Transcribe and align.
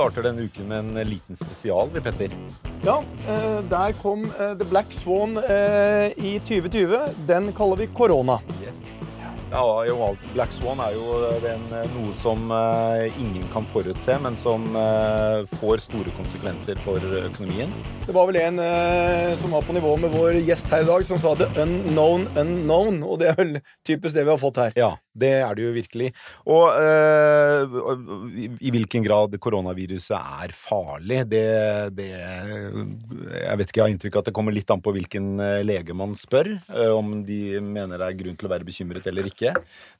starter 0.00 0.24
denne 0.24 0.46
uken 0.48 0.68
med 0.70 0.78
en 0.78 1.08
liten 1.08 1.36
spesial, 1.36 1.90
vi, 1.92 2.00
Petter. 2.00 2.32
Ja, 2.86 3.02
eh, 3.28 3.58
der 3.68 3.92
kom 4.00 4.24
eh, 4.30 4.54
The 4.56 4.64
Black 4.70 4.94
Swan 4.96 5.36
eh, 5.36 6.08
i 6.16 6.38
2020. 6.40 6.96
Den 7.28 7.50
kaller 7.52 7.76
vi 7.76 7.88
korona. 7.92 8.38
Yes. 8.62 8.86
Ja, 9.50 9.84
jo. 9.84 10.14
Black 10.32 10.54
Swan 10.56 10.80
er 10.80 10.94
jo 10.94 11.18
den, 11.42 11.64
noe 11.96 12.14
som 12.22 12.52
ingen 13.18 13.48
kan 13.50 13.64
forutse, 13.72 14.14
men 14.22 14.36
som 14.38 14.68
får 15.58 15.82
store 15.82 16.12
konsekvenser 16.14 16.78
for 16.84 17.02
økonomien. 17.18 17.72
Det 18.06 18.14
var 18.14 18.30
vel 18.30 18.38
en 18.44 18.62
som 19.42 19.50
var 19.50 19.66
på 19.66 19.74
nivå 19.74 19.96
med 20.04 20.14
vår 20.14 20.38
gjest 20.46 20.70
her 20.70 20.86
i 20.86 20.88
dag, 20.92 21.02
som 21.08 21.18
sa 21.18 21.34
'the 21.34 21.50
unknown 21.58 22.28
unknown'. 22.38 23.02
Og 23.02 23.18
det 23.18 23.32
er 23.32 23.40
vel 23.42 23.58
typisk 23.82 24.14
det 24.14 24.22
vi 24.22 24.30
har 24.30 24.38
fått 24.38 24.62
her. 24.62 24.72
Ja, 24.78 24.92
det 25.10 25.30
er 25.42 25.56
det 25.58 25.64
jo 25.64 25.72
virkelig. 25.74 26.08
Og 26.46 26.70
øh, 26.78 28.58
i, 28.60 28.70
hvilken 28.70 29.04
grad 29.04 29.34
koronaviruset 29.42 30.14
er 30.14 30.54
farlig, 30.54 31.24
det, 31.30 31.42
det 31.96 32.08
Jeg 32.10 33.58
vet 33.58 33.66
ikke, 33.66 33.80
jeg 33.80 33.84
har 33.84 33.94
inntrykk 33.94 34.18
av 34.18 34.22
at 34.22 34.30
det 34.30 34.36
kommer 34.36 34.54
litt 34.54 34.70
an 34.70 34.82
på 34.84 34.94
hvilken 34.94 35.42
eh, 35.42 35.62
lege 35.66 35.96
man 35.96 36.14
spør, 36.18 36.52
øh, 36.70 36.92
om 36.94 37.12
de 37.26 37.58
mener 37.58 37.98
det 37.98 38.06
er 38.06 38.20
grunn 38.22 38.38
til 38.38 38.50
å 38.50 38.52
være 38.54 38.68
bekymret 38.68 39.08
eller 39.10 39.26
ikke. 39.26 39.54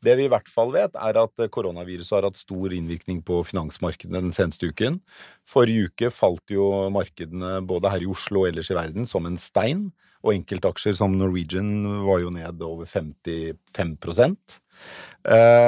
Det 0.04 0.16
vi 0.18 0.28
i 0.28 0.32
hvert 0.32 0.50
fall 0.50 0.70
vet, 0.76 0.94
er 0.94 1.20
at 1.24 1.46
koronaviruset 1.50 2.16
har 2.16 2.28
hatt 2.28 2.38
stor 2.38 2.76
innvirkning 2.76 3.24
på 3.26 3.42
finansmarkedene 3.50 4.22
den 4.28 4.36
seneste 4.36 4.70
uken. 4.70 5.00
Forrige 5.48 5.90
uke 5.90 6.14
falt 6.14 6.54
jo 6.54 6.70
markedene 6.94 7.58
både 7.66 7.90
her 7.90 8.06
i 8.06 8.10
Oslo 8.10 8.44
og 8.44 8.52
ellers 8.52 8.70
i 8.70 8.78
verden 8.78 9.10
som 9.10 9.26
en 9.26 9.40
stein, 9.42 9.88
og 10.20 10.34
enkeltaksjer 10.34 10.98
som 10.98 11.14
Norwegian 11.16 11.70
var 12.04 12.20
jo 12.20 12.30
ned 12.34 12.60
over 12.62 12.84
55 12.86 13.96
Eh, 13.96 14.69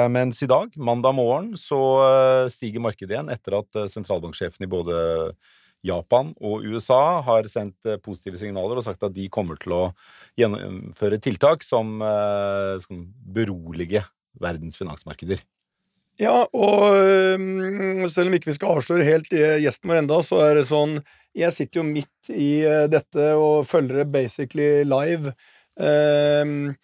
mens 0.09 0.39
i 0.41 0.47
dag, 0.49 0.71
mandag 0.75 1.13
morgen, 1.13 1.51
så 1.59 1.79
eh, 2.01 2.47
stiger 2.49 2.81
markedet 2.81 3.13
igjen 3.13 3.29
etter 3.29 3.59
at 3.59 3.77
eh, 3.77 3.89
sentralbanksjefen 3.91 4.65
i 4.65 4.71
både 4.71 4.95
Japan 5.83 6.31
og 6.39 6.63
USA 6.63 7.21
har 7.27 7.47
sendt 7.51 7.89
eh, 7.89 7.99
positive 8.01 8.39
signaler 8.39 8.79
og 8.79 8.85
sagt 8.85 9.03
at 9.03 9.15
de 9.15 9.27
kommer 9.31 9.59
til 9.59 9.75
å 9.75 9.83
gjennomføre 10.39 11.19
tiltak 11.23 11.65
som, 11.65 11.97
eh, 12.01 12.77
som 12.83 13.03
beroliger 13.35 14.07
verdens 14.41 14.79
finansmarkeder. 14.79 15.43
Ja, 16.21 16.43
og 16.53 16.93
selv 18.13 18.29
om 18.29 18.35
ikke 18.37 18.51
vi 18.51 18.55
skal 18.55 18.77
avsløre 18.77 19.07
helt 19.07 19.33
eh, 19.35 19.57
gjesten 19.63 19.91
vår 19.91 20.03
enda, 20.03 20.21
så 20.25 20.43
er 20.45 20.59
det 20.59 20.67
sånn 20.69 20.99
Jeg 21.33 21.55
sitter 21.55 21.81
jo 21.81 21.87
midt 21.87 22.29
i 22.29 22.61
eh, 22.69 22.85
dette 22.91 23.31
og 23.33 23.65
følger 23.67 24.03
det 24.03 24.11
basically 24.13 24.85
live. 24.85 25.33
Ehm, 25.81 26.75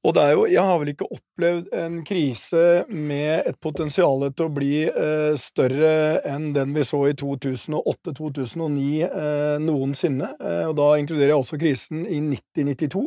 og 0.00 0.14
det 0.16 0.22
er 0.22 0.32
jo 0.32 0.46
Jeg 0.48 0.64
har 0.64 0.78
vel 0.80 0.92
ikke 0.94 1.08
opplevd 1.12 1.74
en 1.76 2.00
krise 2.08 2.64
med 2.88 3.48
et 3.50 3.58
potensial 3.60 4.24
til 4.32 4.46
å 4.46 4.52
bli 4.54 4.74
eh, 4.88 5.34
større 5.40 5.92
enn 6.28 6.54
den 6.56 6.72
vi 6.76 6.84
så 6.88 7.02
i 7.10 7.16
2008-2009 7.20 8.86
eh, 9.10 9.56
noensinne. 9.60 10.32
Eh, 10.40 10.64
og 10.70 10.76
da 10.80 10.88
inkluderer 10.96 11.34
jeg 11.34 11.42
også 11.42 11.60
krisen 11.60 12.06
i 12.06 12.22
1992. 12.22 13.04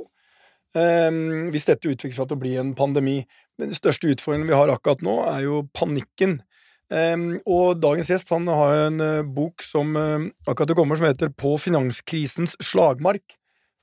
Um, 0.74 1.52
hvis 1.53 1.68
dette 1.70 1.86
utvikler 1.86 2.16
seg 2.18 2.30
til 2.30 2.38
å 2.38 2.42
bli 2.42 2.56
en 2.58 2.72
pandemi. 2.78 3.20
Men 3.58 3.70
den 3.70 3.78
største 3.78 4.09
utfordringen 4.09 4.50
vi 4.50 4.58
har 4.58 4.72
akkurat 4.74 5.03
nå, 5.06 5.20
er 5.30 5.44
jo 5.46 5.59
panikken. 5.78 6.40
Um, 6.94 7.40
og 7.50 7.82
dagens 7.82 8.09
gjest 8.09 8.34
han 8.34 8.50
har 8.50 8.88
en 8.88 9.02
uh, 9.02 9.26
bok 9.26 9.66
som 9.66 9.94
uh, 9.98 10.26
akkurat 10.46 10.70
det 10.70 10.78
kommer, 10.78 10.98
som 11.00 11.09
heter 11.09 11.34
På 11.34 11.56
finanskrisens 11.62 12.58
slagmark. 12.62 13.38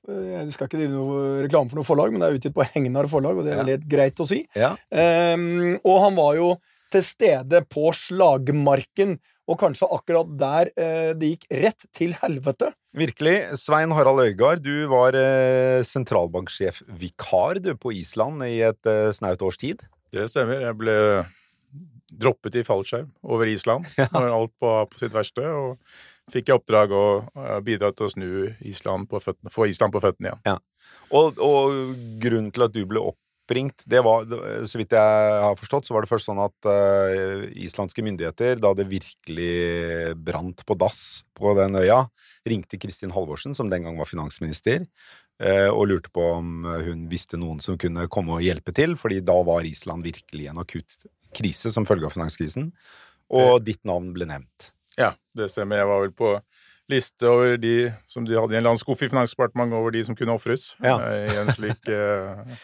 Jeg 0.09 0.53
skal 0.55 0.65
ikke 0.67 0.79
drive 0.79 0.93
noe 0.95 1.17
reklame 1.45 1.69
for 1.69 1.77
noe 1.77 1.85
forlag, 1.87 2.11
men 2.13 2.23
det 2.23 2.29
er 2.31 2.37
utgitt 2.39 2.55
på 2.55 2.65
Hegnar 2.73 3.09
forlag, 3.11 3.37
og 3.37 3.45
det 3.45 3.53
er 3.53 3.59
Ja. 3.61 3.67
litt 3.67 3.83
greit 3.91 4.17
å 4.23 4.25
si. 4.27 4.39
Ja. 4.57 4.71
Um, 4.89 5.75
og 5.85 5.99
han 6.07 6.15
var 6.17 6.35
jo 6.39 6.47
til 6.91 7.03
stede 7.05 7.61
på 7.69 7.91
slagmarken, 7.95 9.19
og 9.51 9.59
kanskje 9.59 9.87
akkurat 9.93 10.29
der 10.39 10.71
uh, 10.73 11.11
det 11.17 11.33
gikk 11.35 11.45
rett 11.63 11.85
til 11.93 12.13
helvete. 12.21 12.71
Virkelig. 12.97 13.35
Svein 13.61 13.91
Harald 13.95 14.19
Øygard, 14.25 14.63
du 14.65 14.87
var 14.91 15.15
eh, 15.15 15.79
sentralbanksjef-vikar 15.87 17.61
på 17.79 17.93
Island 17.95 18.43
i 18.43 18.57
et 18.67 18.85
eh, 18.89 19.11
snaut 19.15 19.41
års 19.47 19.57
tid. 19.61 19.83
Det 20.11 20.25
stemmer. 20.27 20.59
Jeg 20.65 20.75
ble 20.79 20.95
droppet 22.11 22.57
i 22.59 22.65
fallskjerm 22.67 23.07
over 23.23 23.47
Island 23.47 23.87
når 24.11 24.33
alt 24.35 24.53
var 24.59 24.89
på 24.91 24.99
sitt 24.99 25.13
verste, 25.15 25.45
og 25.47 25.77
fikk 26.31 26.51
jeg 26.51 26.59
oppdrag 26.59 26.93
å 26.95 27.05
eh, 27.21 27.57
bidra 27.65 27.91
til 27.95 28.07
å 28.07 28.11
snu 28.13 28.29
Island 28.67 29.09
på 29.11 29.21
føttene, 29.23 29.53
få 29.53 29.67
Island 29.71 29.93
på 29.95 30.03
føttene 30.03 30.33
igjen. 30.33 30.61
Og, 31.15 31.41
og 31.43 31.97
grunnen 32.23 32.51
til 32.55 32.65
at 32.65 32.73
du 32.75 32.81
ble 32.87 33.03
oppringt, 33.03 33.83
det 33.89 33.99
var, 34.05 34.27
så 34.67 34.79
vidt 34.79 34.95
jeg 34.95 35.39
har 35.43 35.57
forstått, 35.59 35.87
så 35.87 35.95
var 35.95 36.05
det 36.05 36.11
først 36.11 36.29
sånn 36.29 36.39
at 36.39 36.69
uh, 36.69 37.43
islandske 37.59 38.03
myndigheter, 38.05 38.61
da 38.63 38.71
det 38.77 38.87
virkelig 38.91 40.15
brant 40.23 40.63
på 40.67 40.77
dass 40.79 41.21
på 41.35 41.51
den 41.59 41.75
øya, 41.81 42.05
ringte 42.47 42.79
Kristin 42.79 43.11
Halvorsen, 43.15 43.55
som 43.57 43.71
den 43.71 43.83
gang 43.87 43.99
var 43.99 44.07
finansminister, 44.07 44.87
uh, 45.43 45.69
og 45.73 45.89
lurte 45.91 46.13
på 46.15 46.29
om 46.37 46.67
hun 46.87 47.07
visste 47.11 47.39
noen 47.39 47.59
som 47.63 47.79
kunne 47.81 48.07
komme 48.11 48.39
og 48.39 48.45
hjelpe 48.45 48.75
til, 48.77 48.95
fordi 48.99 49.19
da 49.27 49.35
var 49.47 49.67
Island 49.67 50.07
virkelig 50.07 50.47
en 50.51 50.63
akutt 50.63 51.09
krise 51.35 51.71
som 51.75 51.87
følge 51.87 52.07
av 52.07 52.15
finanskrisen, 52.15 52.71
og 53.31 53.63
ditt 53.67 53.83
navn 53.87 54.11
ble 54.15 54.27
nevnt. 54.31 54.71
Ja, 54.99 55.13
det 55.37 55.51
stemmer. 55.51 55.81
Jeg 55.81 55.89
var 55.89 56.03
vel 56.03 56.13
på 56.15 56.35
liste 56.91 57.29
over 57.29 57.57
de 57.61 57.75
som 58.09 58.25
de 58.27 58.37
hadde 58.37 58.55
i 58.55 58.59
en 58.59 58.63
eller 58.65 58.75
annen 58.75 58.95
i 58.95 59.09
Finansdepartementet 59.09 59.77
over 59.79 59.93
de 59.95 60.05
som 60.07 60.17
kunne 60.17 60.35
ofres. 60.35 60.73
Ja. 60.83 60.97
eh, 60.99 61.29
i 61.31 61.37
en 61.41 61.51
slik 61.55 61.91
eh, 61.91 62.57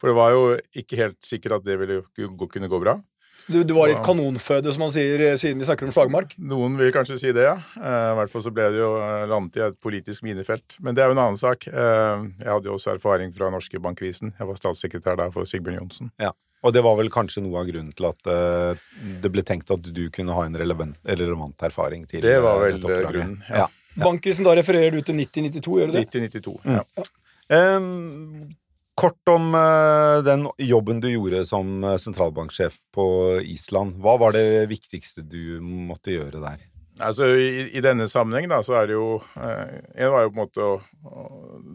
For 0.00 0.10
det 0.10 0.18
var 0.18 0.34
jo 0.34 0.46
ikke 0.74 1.00
helt 1.00 1.20
sikkert 1.24 1.60
at 1.60 1.66
det 1.66 1.78
ville 1.80 2.02
kunne 2.16 2.70
gå 2.70 2.80
bra. 2.80 2.98
Du, 3.44 3.58
du 3.60 3.74
var 3.76 3.90
i 3.90 3.92
et 3.92 4.00
kanonføde, 4.00 4.72
som 4.72 4.86
man 4.86 4.92
sier, 4.94 5.20
eh, 5.20 5.36
siden 5.40 5.60
vi 5.60 5.66
snakker 5.68 5.84
om 5.88 5.92
slagmark. 5.92 6.32
Noen 6.40 6.78
vil 6.80 6.94
kanskje 6.94 7.18
si 7.20 7.32
det, 7.36 7.44
ja. 7.44 7.58
I 7.76 8.14
hvert 8.16 8.32
fall 8.32 8.44
så 8.46 8.52
ble 8.56 8.70
det 8.72 8.80
jo 8.80 8.94
landet 9.28 9.60
i 9.60 9.66
et 9.66 9.76
politisk 9.84 10.24
minefelt. 10.24 10.78
Men 10.80 10.96
det 10.96 11.04
er 11.04 11.12
jo 11.12 11.18
en 11.18 11.24
annen 11.26 11.40
sak. 11.40 11.68
Jeg 11.68 12.48
hadde 12.48 12.70
jo 12.70 12.78
også 12.78 12.94
erfaring 12.96 13.34
fra 13.36 13.52
norske 13.52 13.80
bankkrisen. 13.84 14.32
Jeg 14.38 14.48
var 14.48 14.60
statssekretær 14.60 15.20
der 15.20 15.34
for 15.34 15.48
Sigbjørn 15.48 15.82
Johnsen. 15.82 16.14
Ja. 16.22 16.32
Og 16.64 16.72
det 16.72 16.80
var 16.84 16.96
vel 16.96 17.10
kanskje 17.12 17.42
noe 17.44 17.60
av 17.60 17.68
grunnen 17.68 17.92
til 17.96 18.08
at 18.08 18.30
uh, 18.30 18.84
det 19.22 19.30
ble 19.32 19.44
tenkt 19.46 19.72
at 19.74 19.84
du 19.84 20.06
kunne 20.14 20.36
ha 20.36 20.46
en 20.48 20.56
relevant, 20.56 20.96
relevant 21.04 21.66
erfaring 21.68 22.06
til 22.08 22.24
Det 22.24 22.38
var 22.40 22.62
eh, 22.62 22.72
vel 22.72 22.86
uh, 22.88 23.00
grunnen, 23.04 23.38
ja. 23.50 23.68
Bankkrisen, 24.00 24.46
da 24.46 24.56
refererer 24.58 24.96
du 24.96 25.04
til 25.04 25.20
1992, 25.20 25.74
gjør 25.78 25.92
du 25.92 25.96
det? 25.98 26.06
1992. 26.08 26.54
Ja. 26.66 27.08
Em, 27.54 28.54
kort 28.98 29.30
om 29.30 29.52
uh, 29.54 30.24
den 30.26 30.48
jobben 30.66 31.04
du 31.04 31.10
gjorde 31.12 31.44
som 31.46 31.84
sentralbanksjef 32.00 32.80
på 32.96 33.06
Island. 33.44 34.00
Hva 34.02 34.16
var 34.24 34.34
det 34.34 34.64
viktigste 34.72 35.22
du 35.22 35.60
måtte 35.62 36.16
gjøre 36.16 36.42
der? 36.42 36.64
Altså, 37.02 37.26
i, 37.34 37.64
I 37.74 37.80
denne 37.82 38.06
sammenheng 38.06 38.46
da, 38.50 38.60
så 38.62 38.76
er 38.78 38.86
det 38.86 38.94
jo 38.94 39.16
eh, 39.34 39.80
En 39.98 40.12
var 40.14 40.22
jo 40.22 40.30
på 40.30 40.36
en 40.36 40.42
måte 40.44 40.62
å, 40.62 40.74
å 41.10 41.24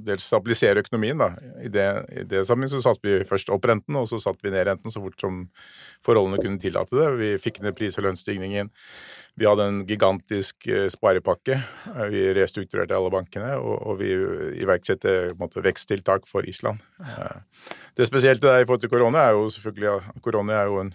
dels 0.07 0.23
stabilisere 0.23 0.79
økonomien. 0.79 1.19
da. 1.19 1.33
I 1.59 1.71
det, 1.73 1.87
I 2.21 2.23
det 2.29 2.45
sammenheng 2.47 2.71
så 2.71 2.79
satte 2.85 3.03
vi 3.03 3.17
først 3.27 3.51
opp 3.51 3.67
renten, 3.67 3.97
og 3.99 4.07
så 4.07 4.21
satte 4.23 4.45
vi 4.45 4.53
ned 4.53 4.67
renten 4.69 4.93
så 4.93 5.01
fort 5.03 5.19
som 5.19 5.41
forholdene 6.05 6.39
kunne 6.39 6.61
tillate 6.61 6.95
det. 6.95 7.09
Vi 7.19 7.31
fikk 7.43 7.59
ned 7.65 7.75
pris- 7.75 7.99
og 7.99 8.07
lønnsstigningen. 8.07 8.71
Vi 9.39 9.47
hadde 9.47 9.65
en 9.67 9.81
gigantisk 9.87 10.69
eh, 10.71 10.87
sparepakke. 10.91 11.59
Vi 12.15 12.23
restrukturerte 12.39 12.95
alle 12.95 13.11
bankene, 13.13 13.57
og, 13.59 13.75
og 13.91 13.99
vi 13.99 14.13
iverksatte 14.63 15.33
veksttiltak 15.35 16.31
for 16.31 16.47
Island. 16.47 16.79
Eh, 17.03 17.41
Det 17.99 18.07
spesielle 18.07 18.39
der 18.39 18.63
i 18.63 18.65
forhold 18.65 18.85
til 18.87 18.91
korona 18.95 19.27
er 19.27 19.35
jo 19.35 19.49
selvfølgelig 19.51 20.23
korona 20.23 20.61
er 20.61 20.71
jo 20.71 20.79
en, 20.85 20.93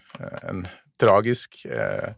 en 0.49 0.65
tragisk 1.01 1.61
eh, 1.69 2.17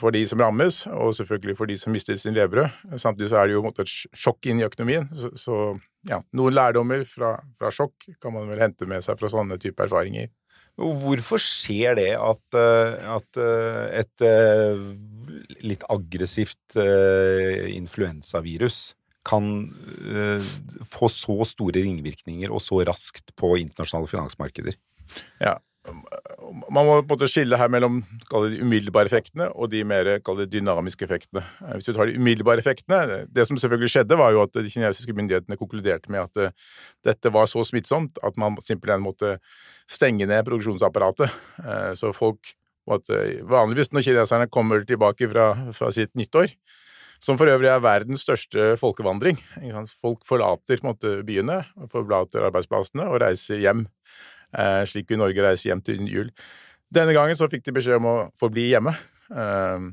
for 0.00 0.14
de 0.14 0.22
som 0.28 0.40
rammes, 0.42 0.82
og 0.92 1.14
selvfølgelig 1.16 1.56
for 1.58 1.70
de 1.70 1.76
som 1.80 1.94
mister 1.94 2.18
sin 2.20 2.36
levebrød. 2.36 2.98
Samtidig 3.00 3.30
så 3.32 3.40
er 3.40 3.48
det 3.48 3.56
jo 3.56 3.64
et 3.70 3.90
sjokk 3.90 4.48
inn 4.50 4.60
i 4.60 4.66
økonomien. 4.66 5.08
Så, 5.16 5.30
så 5.40 5.60
ja, 6.08 6.20
noen 6.36 6.56
lærdommer 6.56 7.04
fra, 7.08 7.36
fra 7.58 7.72
sjokk 7.74 8.08
kan 8.22 8.34
man 8.34 8.50
vel 8.50 8.62
hente 8.62 8.88
med 8.88 9.04
seg 9.04 9.18
fra 9.20 9.30
sånne 9.32 9.58
type 9.62 9.86
erfaringer. 9.86 10.28
Hvorfor 10.76 11.40
skjer 11.40 11.96
det 11.96 12.10
at, 12.20 12.58
eh, 12.58 12.96
at 13.14 13.38
eh, 13.40 13.84
et 14.02 14.24
eh, 14.24 14.82
litt 15.64 15.84
aggressivt 15.92 16.76
influensavirus 16.76 18.92
kan 19.26 19.46
få 20.86 21.08
så 21.10 21.42
store 21.48 21.82
ringvirkninger 21.82 22.52
og 22.54 22.60
så 22.62 22.78
raskt 22.86 23.32
på 23.34 23.56
internasjonale 23.58 24.06
finansmarkeder. 24.06 24.76
Ja, 25.42 25.56
man 25.86 26.86
må 26.86 26.96
på 27.00 27.04
en 27.04 27.10
måte 27.10 27.28
skille 27.30 27.58
her 27.58 27.70
mellom 27.72 28.00
de 28.30 28.60
umiddelbare 28.62 29.10
effektene 29.10 29.48
og 29.54 29.70
de 29.72 29.82
mer 29.86 30.08
dynamiske 30.50 31.06
effektene. 31.06 31.42
Hvis 31.74 31.88
du 31.88 31.92
tar 31.96 32.10
de 32.10 32.18
umiddelbare 32.18 32.62
effektene 32.62 33.26
Det 33.32 33.46
som 33.46 33.58
selvfølgelig 33.58 33.92
skjedde, 33.92 34.18
var 34.18 34.34
jo 34.34 34.42
at 34.44 34.54
de 34.54 34.70
kinesiske 34.70 35.14
myndighetene 35.16 35.58
konkluderte 35.58 36.12
med 36.12 36.26
at 36.26 36.36
uh, 36.50 36.54
dette 37.04 37.32
var 37.32 37.48
så 37.50 37.64
smittsomt 37.64 38.18
at 38.22 38.38
man 38.40 38.58
simpelthen 38.62 39.04
måtte 39.04 39.36
stenge 39.90 40.26
ned 40.26 40.44
produksjonsapparatet. 40.46 41.32
Uh, 41.62 41.92
så 41.94 42.12
folk 42.16 42.54
måtte 42.86 43.18
Vanligvis 43.50 43.92
når 43.92 44.06
kineserne 44.06 44.50
kommer 44.52 44.84
tilbake 44.86 45.28
fra, 45.30 45.52
fra 45.74 45.90
sitt 45.94 46.14
nyttår, 46.18 46.52
som 47.22 47.38
for 47.40 47.48
øvrig 47.50 47.70
er 47.72 47.80
verdens 47.80 48.26
største 48.26 48.74
folkevandring 48.76 49.38
Folk 50.02 50.26
forlater 50.28 50.82
måte, 50.84 51.22
byene, 51.26 51.62
forlater 51.90 52.44
arbeidsplassene 52.46 53.08
og 53.08 53.22
reiser 53.24 53.62
hjem 53.62 53.86
eh, 53.86 53.95
slik 54.88 55.10
vi 55.10 55.18
i 55.18 55.20
Norge 55.20 55.42
reiser 55.44 55.70
hjem 55.70 55.82
til 55.84 56.06
jul. 56.08 56.30
Denne 56.94 57.12
gangen 57.16 57.36
så 57.36 57.48
fikk 57.50 57.66
de 57.66 57.74
beskjed 57.76 57.98
om 57.98 58.08
å 58.08 58.16
forbli 58.38 58.70
hjemme. 58.70 58.94
Eh, 59.34 59.86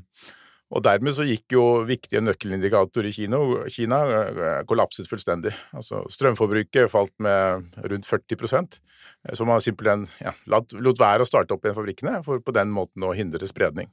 og 0.74 0.82
dermed 0.82 1.14
så 1.14 1.26
gikk 1.26 1.54
jo 1.54 1.64
viktige 1.86 2.22
nøkkelindikatorer 2.24 3.10
i 3.10 3.14
Kina, 3.14 3.40
Kina 3.70 4.00
eh, 4.20 4.62
kollapset 4.68 5.08
fullstendig. 5.10 5.52
Altså 5.76 6.02
strømforbruket 6.10 6.90
falt 6.90 7.14
med 7.22 7.76
rundt 7.84 8.08
40 8.08 8.46
eh, 8.48 9.34
så 9.34 9.46
man 9.46 9.62
simpelthen 9.62 10.08
ja, 10.22 10.34
lot, 10.50 10.74
lot 10.74 11.02
være 11.02 11.26
å 11.26 11.28
starte 11.28 11.54
opp 11.54 11.66
igjen 11.66 11.78
fabrikkene 11.78 12.22
for 12.26 12.42
på 12.42 12.56
den 12.56 12.72
måten 12.74 13.06
å 13.06 13.14
hindre 13.14 13.46
spredning. 13.50 13.90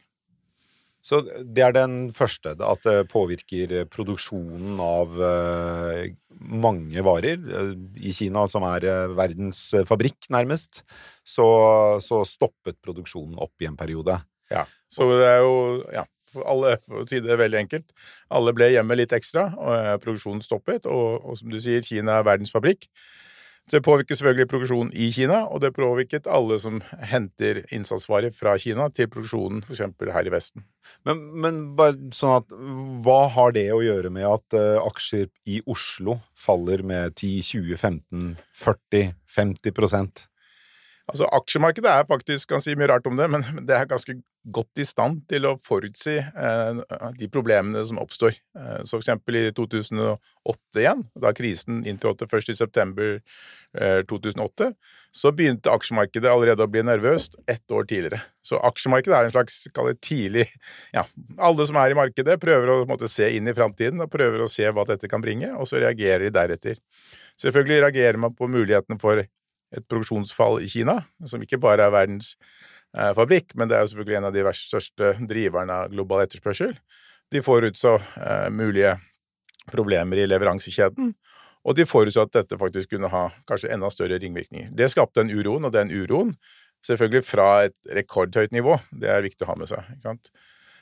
Så 1.01 1.21
det 1.25 1.63
er 1.65 1.73
den 1.73 1.95
første, 2.13 2.53
at 2.53 2.85
det 2.85 3.09
påvirker 3.09 3.73
produksjonen 3.89 4.77
av 4.85 5.15
eh, 5.25 6.11
mange 6.37 7.01
varer. 7.05 7.41
Eh, 7.41 7.71
I 8.05 8.13
Kina, 8.13 8.45
som 8.51 8.65
er 8.69 8.85
eh, 8.85 9.13
verdens 9.17 9.63
fabrikk, 9.89 10.29
nærmest, 10.33 10.83
så, 11.25 11.47
så 12.05 12.21
stoppet 12.29 12.77
produksjonen 12.85 13.41
opp 13.41 13.65
i 13.65 13.69
en 13.69 13.79
periode. 13.79 14.19
Ja, 14.53 14.67
så 14.91 15.09
det 15.15 15.29
er 15.29 15.41
jo 15.41 15.55
Ja, 15.95 16.05
alle, 16.47 16.77
for 16.85 17.01
å 17.01 17.07
si 17.09 17.19
det 17.23 17.39
veldig 17.39 17.59
enkelt, 17.65 17.89
alle 18.31 18.53
ble 18.55 18.69
hjemme 18.71 18.95
litt 18.95 19.15
ekstra, 19.15 19.49
og 19.57 20.05
produksjonen 20.05 20.45
stoppet. 20.45 20.85
Og, 20.85 21.17
og 21.25 21.41
som 21.41 21.51
du 21.51 21.57
sier, 21.63 21.83
Kina 21.83 22.19
er 22.19 22.29
verdens 22.29 22.53
fabrikk. 22.53 22.87
Så 23.69 23.77
det 23.77 23.85
påvirker 23.85 24.17
selvfølgelig 24.17 24.49
produksjonen 24.51 24.89
i 24.97 25.11
Kina, 25.15 25.43
og 25.47 25.61
det 25.63 25.71
påvirket 25.77 26.27
alle 26.27 26.57
som 26.59 26.81
henter 27.07 27.61
innsatsvarer 27.71 28.33
fra 28.35 28.57
Kina 28.59 28.89
til 28.91 29.07
produksjonen 29.11 29.61
f.eks. 29.63 29.83
her 30.11 30.27
i 30.27 30.33
Vesten. 30.33 30.65
Men, 31.07 31.21
men, 31.43 31.61
bare 31.77 32.09
sånn 32.15 32.41
at 32.41 32.51
hva 33.05 33.21
har 33.31 33.53
det 33.55 33.67
å 33.71 33.83
gjøre 33.85 34.11
med 34.11 34.27
at 34.27 34.57
uh, 34.57 34.81
aksjer 34.83 35.29
i 35.47 35.61
Oslo 35.69 36.17
faller 36.35 36.83
med 36.83 37.15
10, 37.15 37.45
20, 37.53 37.77
15, 37.77 38.35
40, 38.65 39.15
50% 39.37 40.27
Altså, 41.11 41.27
Aksjemarkedet 41.35 41.91
er 41.91 42.05
faktisk, 42.07 42.49
kan 42.53 42.61
si 42.63 42.75
mye 42.79 42.87
rart 42.87 43.07
om 43.09 43.17
det, 43.19 43.25
men 43.31 43.43
det 43.67 43.75
er 43.75 43.89
ganske 43.89 44.15
godt 44.43 44.81
i 44.81 44.85
stand 44.87 45.21
til 45.29 45.45
å 45.45 45.53
forutsi 45.59 46.15
eh, 46.17 46.79
de 47.17 47.27
problemene 47.31 47.83
som 47.85 47.99
oppstår. 48.01 48.33
Eh, 48.57 48.79
så 48.87 48.97
eksempel 48.97 49.37
i 49.37 49.43
2008 49.57 50.81
igjen, 50.81 51.03
da 51.21 51.33
krisen 51.37 51.83
inntrådte 51.87 52.27
først 52.31 52.49
i 52.49 52.57
september 52.57 53.19
eh, 53.19 54.01
2008, 54.09 54.71
så 55.13 55.33
begynte 55.35 55.73
aksjemarkedet 55.73 56.31
allerede 56.31 56.65
å 56.65 56.71
bli 56.71 56.81
nervøst 56.87 57.37
ett 57.51 57.75
år 57.75 57.85
tidligere. 57.89 58.21
Så 58.41 58.57
aksjemarkedet 58.65 59.17
er 59.17 59.29
en 59.29 59.35
slags 59.35 59.59
kall 59.75 59.91
tidlig 60.01 60.47
Ja, 60.95 61.03
alle 61.37 61.67
som 61.69 61.77
er 61.77 61.93
i 61.93 61.99
markedet, 61.99 62.39
prøver 62.41 62.73
å 62.73 62.79
måte, 62.89 63.11
se 63.11 63.29
inn 63.35 63.49
i 63.51 63.55
framtiden 63.57 64.01
og 64.01 64.09
prøver 64.13 64.41
å 64.41 64.49
se 64.51 64.65
hva 64.73 64.87
dette 64.89 65.11
kan 65.11 65.21
bringe, 65.21 65.53
og 65.53 65.69
så 65.69 65.83
reagerer 65.83 66.25
de 66.25 66.33
deretter. 66.39 66.81
Selvfølgelig 67.41 67.85
reagerer 67.85 68.21
man 68.21 68.33
på 68.37 68.49
mulighetene 68.49 68.97
for 69.01 69.21
et 69.21 69.87
produksjonsfall 69.87 70.59
i 70.65 70.69
Kina, 70.71 70.97
som 71.29 71.43
ikke 71.43 71.61
bare 71.61 71.85
er 71.87 71.93
verdens 71.93 72.33
eh, 72.35 72.70
fabrikk, 73.15 73.55
men 73.55 73.69
det 73.69 73.77
er 73.77 73.85
jo 73.85 73.91
selvfølgelig 73.93 74.17
en 74.19 74.27
av 74.29 74.35
de 74.35 74.43
største 74.57 75.13
driverne 75.29 75.77
av 75.83 75.93
global 75.93 76.25
etterspørsel. 76.25 76.75
De 77.31 77.43
forutså 77.45 77.95
eh, 77.99 78.49
mulige 78.51 78.97
problemer 79.71 80.19
i 80.19 80.27
leveransekjeden, 80.27 81.13
og 81.61 81.77
de 81.77 81.85
forutså 81.85 82.25
at 82.25 82.33
dette 82.35 82.57
faktisk 82.59 82.95
kunne 82.95 83.11
ha 83.13 83.27
kanskje 83.47 83.71
enda 83.71 83.91
større 83.93 84.17
ringvirkninger. 84.19 84.71
Det 84.75 84.89
skapte 84.91 85.23
en 85.23 85.31
uroen, 85.31 85.67
og 85.67 85.75
den 85.75 85.93
uroen, 85.93 86.33
selvfølgelig 86.87 87.23
fra 87.27 87.49
et 87.67 87.93
rekordhøyt 87.99 88.55
nivå, 88.55 88.79
det 88.91 89.11
er 89.13 89.23
viktig 89.23 89.45
å 89.45 89.51
ha 89.53 89.59
med 89.61 89.69
seg. 89.69 89.85
ikke 89.93 90.09
sant? 90.09 90.31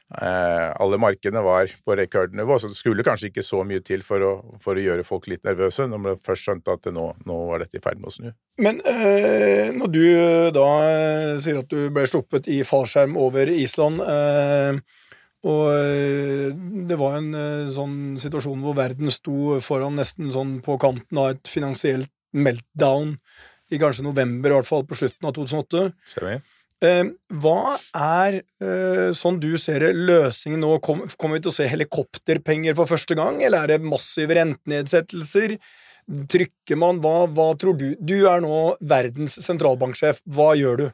Eh, 0.09 0.67
alle 0.81 0.97
markedene 0.97 1.41
var 1.45 1.69
på 1.85 1.95
rekordnivå, 1.97 2.55
så 2.57 2.71
det 2.71 2.77
skulle 2.79 3.05
kanskje 3.05 3.29
ikke 3.29 3.43
så 3.45 3.61
mye 3.67 3.83
til 3.85 4.01
for 4.05 4.25
å, 4.25 4.31
for 4.63 4.79
å 4.79 4.81
gjøre 4.81 5.05
folk 5.05 5.27
litt 5.29 5.43
nervøse, 5.45 5.85
når 5.85 6.01
man 6.01 6.23
først 6.25 6.47
skjønte 6.47 6.73
at 6.73 6.89
nå, 6.95 7.03
nå, 7.29 7.35
var 7.51 7.61
dette 7.61 7.77
i 7.77 7.83
ferd 7.83 8.01
med 8.01 8.09
å 8.09 8.15
snu. 8.15 8.31
Men 8.57 8.81
eh, 8.89 9.69
når 9.75 9.93
du 9.93 10.01
da 10.55 10.69
eh, 10.87 11.35
sier 11.43 11.61
at 11.61 11.69
du 11.69 11.91
ble 11.93 12.07
sluppet 12.09 12.49
i 12.49 12.63
fallskjerm 12.65 13.19
over 13.21 13.53
Island, 13.53 14.01
eh, 14.01 14.81
og 15.45 15.63
eh, 15.77 16.49
det 16.89 16.97
var 16.99 17.19
en 17.19 17.29
eh, 17.37 17.69
sånn 17.75 17.99
situasjon 18.19 18.65
hvor 18.65 18.75
verden 18.81 19.13
sto 19.13 19.59
foran 19.63 20.01
nesten 20.01 20.33
sånn 20.33 20.57
på 20.65 20.81
kanten 20.81 21.21
av 21.21 21.35
et 21.35 21.53
finansielt 21.53 22.11
meltdown 22.33 23.13
i 23.69 23.77
kanskje 23.77 24.09
november, 24.09 24.49
i 24.49 24.57
hvert 24.57 24.67
fall 24.67 24.89
på 24.89 24.97
slutten 24.97 25.29
av 25.29 25.37
2008. 25.37 25.91
Stemmer. 26.17 26.41
Eh, 26.79 27.09
hva 27.43 27.75
er, 27.91 28.39
eh, 28.63 29.09
sånn 29.11 29.39
du 29.43 29.57
ser 29.59 29.83
det, 29.83 29.91
løsningen 29.95 30.61
nå? 30.63 30.77
Kommer 30.79 31.35
vi 31.35 31.43
til 31.43 31.51
å 31.51 31.57
se 31.57 31.67
helikopterpenger 31.67 32.77
for 32.77 32.87
første 32.87 33.17
gang, 33.19 33.41
eller 33.43 33.63
er 33.63 33.73
det 33.73 33.83
massive 33.83 34.37
rentenedsettelser? 34.37 35.57
Trykker 36.07 36.79
man 36.79 37.01
hva, 37.03 37.27
hva 37.27 37.51
tror 37.59 37.77
du? 37.77 37.91
Du 37.99 38.15
er 38.31 38.39
nå 38.41 38.77
verdens 38.79 39.35
sentralbanksjef. 39.43 40.23
Hva 40.25 40.55
gjør 40.57 40.77
du? 40.77 40.87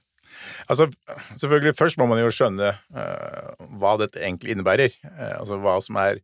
Altså, 0.67 0.89
selvfølgelig 1.37 1.75
Først 1.77 1.99
må 2.01 2.07
man 2.09 2.19
jo 2.19 2.31
skjønne 2.33 2.73
uh, 2.75 3.51
hva 3.79 3.93
dette 4.01 4.19
egentlig 4.19 4.55
innebærer. 4.55 4.97
Uh, 5.05 5.37
altså 5.37 5.61
hva 5.61 5.77
som 5.85 6.01
er 6.01 6.19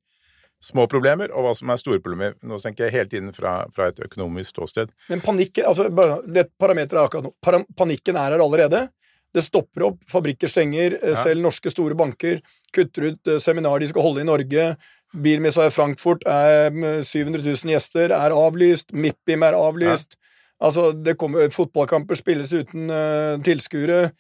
små 0.62 0.86
problemer, 0.92 1.32
og 1.32 1.46
hva 1.46 1.54
som 1.56 1.72
er 1.72 1.80
store 1.80 2.02
problemer. 2.04 2.36
Nå 2.44 2.60
tenker 2.60 2.90
jeg 2.90 2.98
hele 2.98 3.12
tiden 3.14 3.32
fra, 3.34 3.62
fra 3.74 3.88
et 3.94 4.02
økonomisk 4.04 4.52
ståsted. 4.52 4.92
Men 5.10 5.24
panikken 5.24 5.70
altså, 5.70 5.88
det 6.28 6.50
parameteret 6.60 7.00
er 7.00 7.08
akkurat 7.08 7.30
nå. 7.30 7.64
Panikken 7.78 8.20
er 8.20 8.36
her 8.36 8.44
allerede. 8.44 8.90
Det 9.32 9.44
stopper 9.46 9.86
opp, 9.88 10.02
fabrikker 10.12 10.52
stenger, 10.52 10.98
eh, 11.02 11.14
ja. 11.14 11.20
selv 11.24 11.44
norske 11.44 11.72
store 11.72 11.96
banker 11.96 12.42
kutter 12.76 13.12
ut 13.12 13.20
seminarer 13.24 13.44
seminar 13.44 13.80
de 13.80 13.92
skal 13.92 14.06
holde 14.06 14.24
i 14.24 14.28
Norge. 14.28 14.66
Bilmessa 15.12 15.68
i 15.68 15.72
Frankfurt 15.76 16.24
er 16.30 16.72
700 17.04 17.44
000 17.44 17.74
gjester, 17.74 18.14
er 18.16 18.36
avlyst. 18.36 18.94
MIPIM 18.96 19.44
er 19.44 19.58
avlyst. 19.60 20.16
Ja. 20.16 20.22
Altså, 20.62 20.92
det 20.92 21.18
kommer, 21.18 21.50
fotballkamper 21.50 22.16
spilles 22.16 22.54
uten 22.54 22.92
uh, 22.94 23.40
tilskuere. 23.44 24.12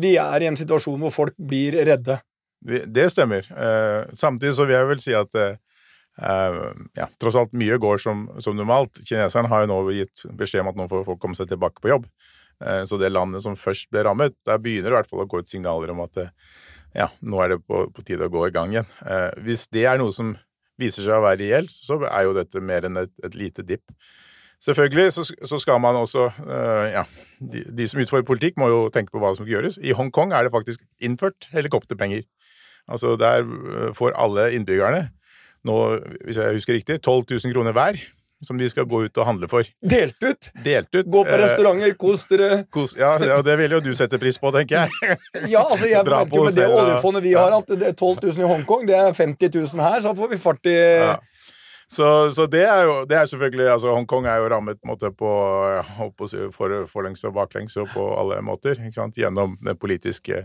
Vi 0.00 0.12
er 0.20 0.44
i 0.44 0.50
en 0.50 0.58
situasjon 0.58 1.00
hvor 1.00 1.14
folk 1.14 1.36
blir 1.38 1.78
redde. 1.88 2.20
Det 2.60 3.08
stemmer. 3.12 3.46
Uh, 3.48 4.04
samtidig 4.12 4.54
så 4.58 4.68
vil 4.68 4.76
jeg 4.76 4.90
vel 4.90 5.00
si 5.00 5.16
at 5.16 5.40
uh, 5.40 5.54
ja, 6.98 7.08
tross 7.20 7.38
alt 7.40 7.56
mye 7.56 7.80
går 7.80 8.02
som, 8.02 8.26
som 8.44 8.58
normalt. 8.58 9.00
Kineserne 9.08 9.48
har 9.48 9.64
jo 9.64 9.70
nå 9.72 9.80
gitt 9.96 10.26
beskjed 10.36 10.66
om 10.66 10.72
at 10.74 10.78
nå 10.82 10.88
får 10.90 11.06
folk 11.08 11.22
komme 11.22 11.38
seg 11.38 11.48
tilbake 11.48 11.80
på 11.80 11.94
jobb. 11.94 12.04
Eh, 12.60 12.84
så 12.84 12.98
det 13.00 13.12
landet 13.12 13.44
som 13.44 13.56
først 13.58 13.88
ble 13.92 14.04
rammet, 14.06 14.36
der 14.46 14.60
begynner 14.60 14.90
det 14.90 14.96
i 14.96 14.98
hvert 15.00 15.10
fall 15.10 15.24
å 15.24 15.28
gå 15.30 15.40
ut 15.40 15.50
signaler 15.50 15.92
om 15.94 16.02
at 16.04 16.20
eh, 16.20 16.32
ja, 16.96 17.08
nå 17.22 17.40
er 17.42 17.54
det 17.54 17.60
på, 17.64 17.84
på 17.94 18.04
tide 18.06 18.26
å 18.26 18.32
gå 18.32 18.46
i 18.48 18.54
gang 18.54 18.74
igjen. 18.74 18.88
Eh, 19.06 19.28
hvis 19.46 19.66
det 19.72 19.86
er 19.88 20.00
noe 20.00 20.14
som 20.14 20.34
viser 20.80 21.06
seg 21.06 21.16
å 21.16 21.24
være 21.24 21.42
reelt, 21.44 21.72
så 21.72 22.00
er 22.08 22.26
jo 22.26 22.34
dette 22.36 22.62
mer 22.64 22.88
enn 22.88 23.00
et, 23.02 23.12
et 23.24 23.36
lite 23.36 23.64
dipp. 23.66 23.84
Selvfølgelig 24.60 25.14
så, 25.16 25.24
så, 25.24 25.56
skal 25.56 25.78
man 25.80 25.96
også 25.96 26.26
Ja, 26.92 27.06
de, 27.40 27.62
de, 27.64 27.86
som 27.88 28.00
utfordrer 28.02 28.26
politikk, 28.28 28.58
må 28.60 28.66
jo 28.68 28.80
tenke 28.92 29.14
på 29.14 29.22
hva 29.22 29.30
som 29.32 29.46
skal 29.46 29.54
gjøres. 29.54 29.78
I 29.80 29.94
Hongkong 29.96 30.34
er 30.36 30.44
det 30.44 30.52
faktisk 30.52 30.82
innført 31.00 31.46
helikopterpenger. 31.54 32.26
Altså 32.84 33.14
der 33.20 33.46
får 33.96 34.12
alle 34.20 34.50
innbyggerne 34.58 35.06
nå, 35.64 35.76
hvis 36.26 36.40
jeg 36.40 36.58
husker 36.58 36.76
riktig, 36.76 36.98
12 37.00 37.24
000 37.40 37.54
kroner 37.56 37.76
hver 37.76 38.00
som 38.46 38.58
de 38.58 38.68
skal 38.70 38.86
gå 38.88 39.02
ut 39.04 39.20
og 39.20 39.26
handle 39.28 39.48
for. 39.50 39.68
Delt 39.84 40.16
ut? 40.22 40.50
Delt 40.64 40.94
ut. 40.94 41.06
Gå 41.06 41.24
på 41.24 41.34
eh, 41.34 41.40
restauranter, 41.42 41.94
kos 42.00 42.26
dere. 42.30 42.50
Kos, 42.72 42.94
ja, 42.98 43.14
ja, 43.20 43.40
det 43.44 43.56
vil 43.60 43.76
jo 43.76 43.82
du 43.84 43.90
sette 43.96 44.20
pris 44.22 44.38
på, 44.40 44.52
tenker 44.54 44.84
jeg. 44.84 45.18
ja, 45.54 45.64
altså 45.64 45.90
jeg 45.90 46.04
merker 46.06 46.46
med 46.48 46.56
det 46.56 46.68
oljefondet 46.68 47.26
vi 47.26 47.34
har, 47.36 47.56
at 47.58 47.74
det 47.74 47.92
er 47.92 47.96
12 47.96 48.22
000 48.30 48.44
i 48.44 48.52
Hongkong, 48.54 48.86
det 48.88 48.96
er 48.96 49.12
50 49.16 49.52
000 49.58 49.84
her, 49.84 50.00
så 50.04 50.14
får 50.16 50.32
vi 50.32 50.40
fart 50.40 50.70
i 50.70 50.78
ja. 50.78 51.18
Så, 51.90 52.30
så, 52.30 52.44
det 52.46 52.62
er 52.70 52.84
jo 52.86 52.92
det 53.10 53.16
er 53.18 53.24
selvfølgelig 53.26 53.64
altså 53.72 53.90
Hongkong 53.90 54.28
er 54.30 54.36
jo 54.38 54.50
rammet 54.52 54.78
måte, 54.86 55.08
på 55.10 55.30
ja, 55.74 55.80
for, 56.54 56.74
forlengs 56.86 57.24
og 57.26 57.34
baklengs 57.34 57.74
og 57.82 57.88
på 57.90 58.04
alle 58.14 58.38
måter. 58.46 58.78
Gjennom 59.16 59.56
den 59.58 59.74
politiske 59.74 60.44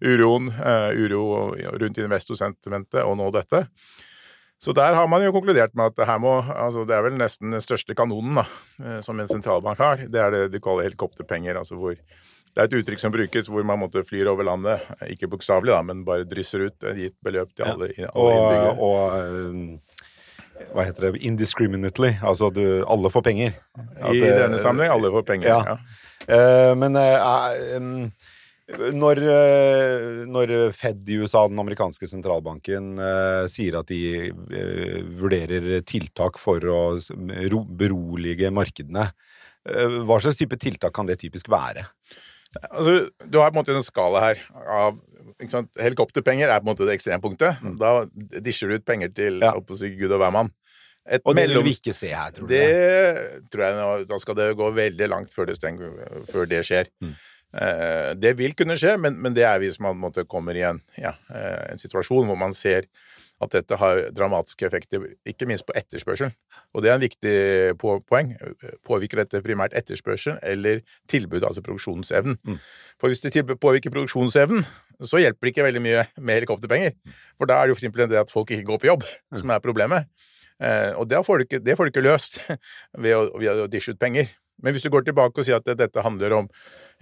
uroen, 0.00 0.48
uh, 0.56 0.96
uro 0.96 1.52
rundt 1.52 2.00
investorsentimentet 2.00 3.02
og 3.04 3.18
nå 3.20 3.28
dette. 3.36 3.66
Så 4.62 4.72
der 4.72 4.94
har 4.96 5.08
man 5.08 5.24
jo 5.24 5.34
konkludert 5.34 5.74
med 5.76 5.92
at 5.92 5.96
det 5.98 6.06
her 6.08 6.18
må 6.18 6.38
altså 6.40 6.86
Det 6.88 6.94
er 6.96 7.02
vel 7.04 7.18
nesten 7.20 7.52
den 7.52 7.60
største 7.60 7.94
kanonen 7.94 8.40
da, 8.40 8.46
eh, 8.82 9.00
som 9.04 9.20
en 9.20 9.28
sentralbank 9.28 9.82
har. 9.82 10.06
Det 10.08 10.22
er 10.22 10.32
det 10.32 10.44
de 10.54 10.62
kaller 10.64 10.88
helikopterpenger, 10.88 11.58
altså 11.60 11.76
hvor 11.76 11.96
Det 11.96 12.62
er 12.62 12.70
et 12.70 12.78
uttrykk 12.78 13.02
som 13.02 13.12
brukes 13.12 13.50
hvor 13.52 13.66
man 13.68 13.82
måtte 13.82 14.00
flyr 14.04 14.30
over 14.32 14.46
landet, 14.48 14.80
ikke 15.12 15.28
bokstavelig, 15.28 15.74
da, 15.74 15.82
men 15.84 16.06
bare 16.06 16.24
drysser 16.24 16.70
ut 16.70 16.86
et 16.88 16.96
gitt 16.96 17.16
beløp 17.20 17.52
til 17.52 17.68
alle, 17.68 17.90
alle 18.14 18.38
innbyggere. 18.38 18.78
og 18.80 19.12
og, 19.76 19.80
hva 20.72 20.86
heter 20.86 21.08
det? 21.08 21.20
Indiscriminately. 21.26 22.14
Altså 22.24 22.50
du, 22.54 22.62
alle 22.88 23.10
får 23.12 23.24
penger. 23.26 23.58
At 24.00 24.14
I 24.14 24.22
denne 24.24 24.60
sammenheng 24.62 24.94
alle 24.94 25.12
får 25.12 25.26
penger. 25.28 25.50
Ja. 25.52 25.76
Ja. 25.76 25.76
Uh, 26.26 26.72
men 26.78 26.96
uh, 26.96 27.02
eh, 27.04 27.76
em, 27.76 27.90
når, 28.66 29.20
eh, 29.22 30.24
når 30.26 30.52
Fed 30.74 31.06
i 31.08 31.20
USA, 31.22 31.44
den 31.46 31.60
amerikanske 31.62 32.08
sentralbanken, 32.10 32.96
eh, 32.98 33.46
sier 33.50 33.78
at 33.78 33.86
de 33.92 34.00
eh, 34.26 35.02
vurderer 35.20 35.84
tiltak 35.86 36.40
for 36.42 36.58
å 36.58 36.80
berolige 37.78 38.50
markedene, 38.50 39.10
hva 39.66 40.16
slags 40.22 40.38
type 40.38 40.54
tiltak 40.62 40.92
kan 40.94 41.08
det 41.08 41.16
typisk 41.18 41.48
være? 41.50 41.82
Altså, 42.70 43.08
du 43.26 43.38
har 43.40 43.50
på 43.50 43.56
en 43.56 43.64
måte 43.64 43.74
en 43.74 43.82
skala 43.82 44.20
her 44.22 44.42
av? 44.62 45.00
Helikopterpenger 45.82 46.46
er 46.46 46.60
på 46.62 46.68
en 46.68 46.70
måte 46.70 46.86
det 46.86 46.94
ekstrempunktet. 46.94 47.58
Da 47.80 48.06
disjer 48.38 48.70
du 48.70 48.76
ut 48.78 48.86
penger 48.86 49.10
til 49.12 49.40
Mm. 49.40 49.42
Ja. 49.42 49.90
gud 49.98 50.12
og 50.12 50.20
hvermann. 50.22 50.52
Et 51.08 51.22
Og 51.24 51.34
det 51.34 51.48
vil 51.50 51.62
vi 51.62 51.74
ikke 51.74 51.94
se 51.94 52.08
her, 52.14 52.30
tror 52.30 52.48
du? 52.48 52.54
Det 52.54 53.50
tror 53.50 53.62
jeg 53.62 54.06
Da 54.08 54.18
skal 54.18 54.34
det 54.34 54.56
gå 54.56 54.70
veldig 54.74 55.08
langt 55.08 55.34
før 55.34 55.46
det, 55.46 55.56
steng, 55.56 55.78
før 56.26 56.46
det 56.46 56.62
skjer. 56.66 56.86
Mm. 57.02 57.14
Eh, 57.56 58.12
det 58.20 58.34
vil 58.36 58.54
kunne 58.58 58.76
skje, 58.78 58.96
men, 59.00 59.18
men 59.22 59.36
det 59.36 59.46
er 59.48 59.60
hvis 59.62 59.80
man 59.82 59.98
måte, 60.00 60.26
kommer 60.28 60.56
i 60.56 60.64
en, 60.68 60.82
ja, 61.00 61.14
eh, 61.32 61.62
en 61.72 61.80
situasjon 61.80 62.28
hvor 62.28 62.38
man 62.40 62.56
ser 62.56 62.88
at 63.42 63.52
dette 63.52 63.76
har 63.76 63.98
dramatiske 64.16 64.64
effekter, 64.64 65.02
ikke 65.28 65.48
minst 65.48 65.66
på 65.68 65.74
etterspørselen. 65.76 66.32
Og 66.72 66.82
det 66.82 66.90
er 66.90 66.96
en 66.96 67.04
viktig 67.04 67.34
på, 67.80 67.98
poeng. 68.08 68.32
Påvirker 68.86 69.20
dette 69.20 69.42
primært 69.44 69.76
etterspørselen 69.76 70.38
eller 70.40 70.80
tilbud, 71.12 71.44
altså 71.44 71.64
produksjonsevnen? 71.64 72.38
Mm. 72.46 72.56
For 73.00 73.12
hvis 73.12 73.20
det 73.26 73.44
påvirker 73.60 73.92
produksjonsevnen, 73.92 74.64
så 75.04 75.20
hjelper 75.20 75.44
det 75.44 75.52
ikke 75.52 75.66
veldig 75.66 75.84
mye 75.84 76.06
med 76.16 76.40
helikopterpenger. 76.40 76.96
For 77.36 77.48
da 77.48 77.58
er 77.58 77.68
det 77.68 77.74
jo 77.74 77.78
for 77.78 77.84
simpelthen 77.84 78.14
det 78.14 78.22
at 78.22 78.32
folk 78.32 78.54
ikke 78.56 78.70
går 78.70 78.80
på 78.80 78.90
jobb, 78.94 79.04
som 79.36 79.52
er 79.52 79.64
problemet. 79.64 80.08
Eh, 80.56 80.96
og 80.96 81.04
det 81.10 81.20
får, 81.26 81.36
du 81.36 81.48
ikke, 81.50 81.60
det 81.60 81.76
får 81.76 81.84
du 81.84 81.92
ikke 81.92 82.06
løst 82.08 82.40
ved 83.04 83.18
å, 83.18 83.26
ved 83.36 83.66
å 83.66 83.68
dishe 83.68 83.92
ut 83.92 84.00
penger. 84.00 84.32
Men 84.62 84.74
hvis 84.74 84.86
du 84.86 84.90
går 84.92 85.04
tilbake 85.06 85.40
og 85.40 85.46
sier 85.46 85.60
at 85.60 85.68
dette 85.78 86.04
handler 86.04 86.36
om 86.38 86.48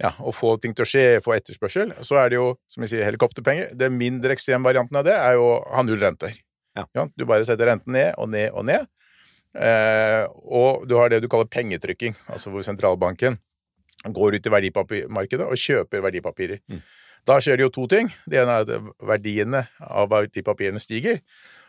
ja, 0.01 0.11
å 0.19 0.33
få 0.35 0.55
ting 0.59 0.73
til 0.75 0.83
å 0.83 0.89
skje, 0.89 1.05
få 1.23 1.37
etterspørsel, 1.37 1.93
så 2.03 2.19
er 2.19 2.33
det 2.33 2.39
jo, 2.39 2.49
som 2.71 2.83
jeg 2.83 2.91
sier, 2.91 3.05
helikopterpenger. 3.07 3.71
Den 3.79 3.95
mindre 3.99 4.35
ekstreme 4.35 4.67
varianten 4.67 4.99
av 4.99 5.05
det 5.07 5.15
er 5.15 5.37
jo 5.37 5.47
å 5.53 5.61
ha 5.71 5.85
null 5.87 6.01
renter. 6.01 6.35
Ja. 6.75 7.07
Du 7.15 7.23
bare 7.23 7.47
setter 7.47 7.71
renten 7.71 7.95
ned 7.95 8.17
og 8.19 8.29
ned 8.33 8.51
og 8.51 8.67
ned. 8.67 8.89
Eh, 9.55 10.25
og 10.51 10.83
du 10.89 10.97
har 10.99 11.11
det 11.11 11.21
du 11.23 11.29
kaller 11.31 11.47
pengetrykking, 11.47 12.17
altså 12.27 12.51
hvor 12.51 12.65
sentralbanken 12.67 13.39
går 14.05 14.37
ut 14.37 14.47
i 14.47 14.51
verdipapirmarkedet 14.51 15.47
og 15.47 15.59
kjøper 15.59 16.03
verdipapirer. 16.03 16.59
Da 17.25 17.39
skjer 17.41 17.57
det 17.57 17.65
jo 17.65 17.73
to 17.73 17.87
ting. 17.89 18.11
Det 18.29 18.37
ene 18.41 18.59
er 18.59 18.67
at 18.67 18.89
verdiene 19.01 19.63
av 19.79 20.11
verdipapirene 20.11 20.81
stiger. 20.83 21.21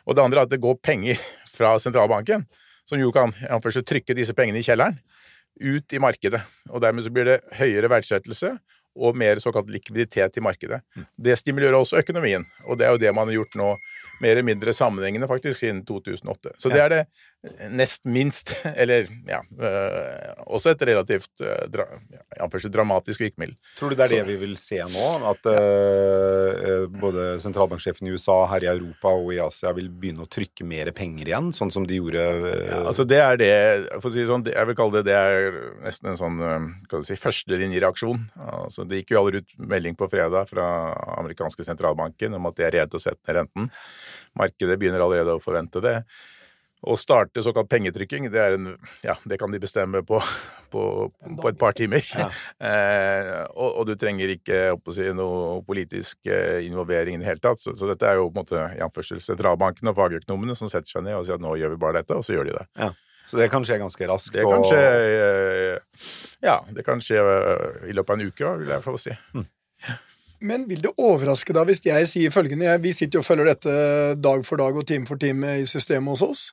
Og 0.05 0.17
det 0.17 0.25
andre 0.25 0.43
er 0.43 0.49
at 0.49 0.53
det 0.53 0.63
går 0.63 0.81
penger 0.83 1.23
fra 1.57 1.77
sentralbanken, 1.83 2.45
som 2.87 3.01
jo 3.01 3.13
kan 3.15 3.33
anførsel, 3.49 3.87
trykke 3.87 4.15
disse 4.19 4.35
pengene 4.37 4.61
i 4.61 4.67
kjelleren, 4.67 4.99
ut 5.61 5.93
i 5.93 6.01
markedet. 6.03 6.43
Og 6.71 6.83
dermed 6.85 7.07
så 7.07 7.13
blir 7.13 7.29
det 7.29 7.41
høyere 7.59 7.91
verdsettelse 7.93 8.57
og 8.97 9.17
mer 9.19 9.41
såkalt 9.43 9.69
likviditet 9.71 10.39
i 10.39 10.43
markedet. 10.45 10.81
Det 11.17 11.37
stimulerer 11.37 11.77
også 11.77 12.01
økonomien, 12.01 12.47
og 12.65 12.79
det 12.79 12.87
er 12.87 12.95
jo 12.95 13.01
det 13.03 13.13
man 13.13 13.29
har 13.29 13.37
gjort 13.37 13.59
nå 13.61 13.67
mer 14.25 14.33
eller 14.33 14.47
mindre 14.47 14.73
sammenhengende 14.73 15.29
faktisk 15.29 15.61
siden 15.61 15.83
2008. 15.85 16.55
Så 16.57 16.73
det 16.73 16.81
er 16.81 16.93
det 16.93 17.03
nest 17.71 18.05
minst, 18.05 18.53
eller 18.81 19.07
ja, 19.29 19.41
øh, 19.61 20.33
også 20.47 20.73
et 20.73 20.83
relativt 20.89 21.43
øh, 21.45 21.67
dra, 21.71 21.87
ja, 22.11 22.49
dramatisk 22.73 23.21
virkemiddel. 23.21 23.57
Tror 23.79 23.93
du 23.93 23.99
det 23.99 24.07
er 24.07 24.15
det 24.15 24.23
vi 24.27 24.37
vil 24.41 24.57
se 24.59 24.81
nå? 24.83 25.07
At 25.31 25.47
øh, 25.53 26.87
både 26.91 27.27
sentralbanksjefen 27.43 28.09
i 28.09 28.15
USA, 28.17 28.39
her 28.51 28.67
i 28.67 28.71
Europa 28.73 29.15
og 29.15 29.33
i 29.35 29.41
Asia 29.43 29.73
vil 29.77 29.91
begynne 29.91 30.27
å 30.27 30.31
trykke 30.31 30.67
mer 30.67 30.91
penger 30.97 31.31
igjen, 31.31 31.53
sånn 31.57 31.73
som 31.75 31.87
de 31.87 32.01
gjorde 32.01 32.25
Ja, 32.27 32.83
altså 32.83 33.07
det 33.09 33.21
er 33.23 33.41
det, 33.41 33.53
for 34.01 34.11
å 34.11 34.15
si 34.15 34.23
det 34.23 34.31
sånn, 34.31 34.47
jeg 34.51 34.71
vil 34.71 34.79
kalle 34.79 35.01
det 35.01 35.07
det 35.07 35.17
er 35.17 35.59
nesten 35.85 36.11
en 36.11 36.19
sånn 36.19 36.43
skal 36.87 37.03
du 37.03 37.07
si, 37.07 37.19
førstelinjereaksjon. 37.21 38.25
Altså, 38.43 38.87
det 38.89 39.03
gikk 39.03 39.15
jo 39.15 39.21
allerede 39.21 39.45
ut 39.45 39.67
melding 39.71 39.97
på 39.99 40.09
fredag 40.11 40.49
fra 40.51 40.67
amerikanske 41.17 41.67
sentralbanken 41.67 42.35
om 42.39 42.49
at 42.51 42.59
de 42.59 42.67
er 42.67 42.75
rede 42.81 42.91
til 42.93 43.01
å 43.01 43.07
sette 43.07 43.27
ned 43.27 43.41
renten. 43.41 43.69
Markedet 44.39 44.79
begynner 44.81 45.05
allerede 45.05 45.37
å 45.37 45.43
forvente 45.43 45.83
det. 45.85 46.01
Å 46.87 46.95
starte 47.01 47.41
såkalt 47.43 47.71
pengetrykking, 47.73 48.29
det, 48.31 48.43
er 48.43 48.55
en, 48.59 48.67
ja, 49.03 49.15
det 49.25 49.39
kan 49.41 49.51
de 49.51 49.59
bestemme 49.63 50.03
på, 50.07 50.21
på, 50.73 50.83
på 51.25 51.49
et 51.49 51.59
par 51.59 51.73
timer. 51.79 52.05
eh, 52.61 53.31
og, 53.57 53.81
og 53.81 53.87
du 53.89 53.95
trenger 53.99 54.35
ikke 54.37 54.61
si, 54.95 55.09
noe 55.17 55.63
politisk 55.67 56.29
eh, 56.29 56.61
involvering 56.69 57.17
i 57.17 57.25
det 57.25 57.31
hele 57.31 57.43
tatt. 57.43 57.63
Så, 57.65 57.75
så 57.81 57.89
dette 57.91 58.07
er 58.07 58.21
jo 58.21 58.29
på 58.29 58.37
en 58.37 58.45
måte 58.45 58.69
i 58.77 58.85
anførsel 58.85 59.25
sentralbanken 59.25 59.91
og 59.91 59.97
fagøkonomene 59.99 60.59
som 60.59 60.71
setter 60.71 60.93
seg 60.93 61.09
ned 61.09 61.17
og 61.17 61.27
sier 61.27 61.41
at 61.41 61.45
nå 61.45 61.57
gjør 61.57 61.75
vi 61.75 61.83
bare 61.87 62.03
dette, 62.03 62.21
og 62.21 62.27
så 62.27 62.37
gjør 62.37 62.51
de 62.53 62.57
det. 62.61 62.69
ja. 62.85 62.93
Så 63.27 63.41
det 63.41 63.49
kan 63.51 63.65
skje 63.67 63.81
ganske 63.81 64.07
raskt. 64.07 64.35
Det 64.37 64.45
kan 64.47 64.63
skje 64.63 64.83
eh, 64.83 66.03
Ja, 66.47 66.61
det 66.71 66.85
kan 66.87 67.01
skje 67.03 67.19
eh, 67.19 67.89
i 67.91 67.95
løpet 67.97 68.13
av 68.15 68.21
en 68.21 68.29
uke, 68.31 68.53
vil 68.61 68.71
jeg 68.71 68.85
få 68.85 68.95
si. 69.03 69.15
Men 70.47 70.67
vil 70.69 70.85
det 70.85 70.93
overraske 71.01 71.55
deg 71.57 71.71
hvis 71.71 71.83
jeg 71.87 72.09
sier 72.11 72.35
følgende 72.35 72.69
jeg, 72.69 72.83
Vi 72.85 72.93
sitter 72.95 73.19
jo 73.19 73.25
og 73.25 73.27
følger 73.27 73.51
dette 73.51 73.75
dag 74.21 74.45
for 74.47 74.61
dag 74.61 74.79
og 74.79 74.87
time 74.87 75.09
for 75.09 75.19
time 75.19 75.57
i 75.63 75.67
systemet 75.67 76.15
hos 76.15 76.23
oss. 76.23 76.45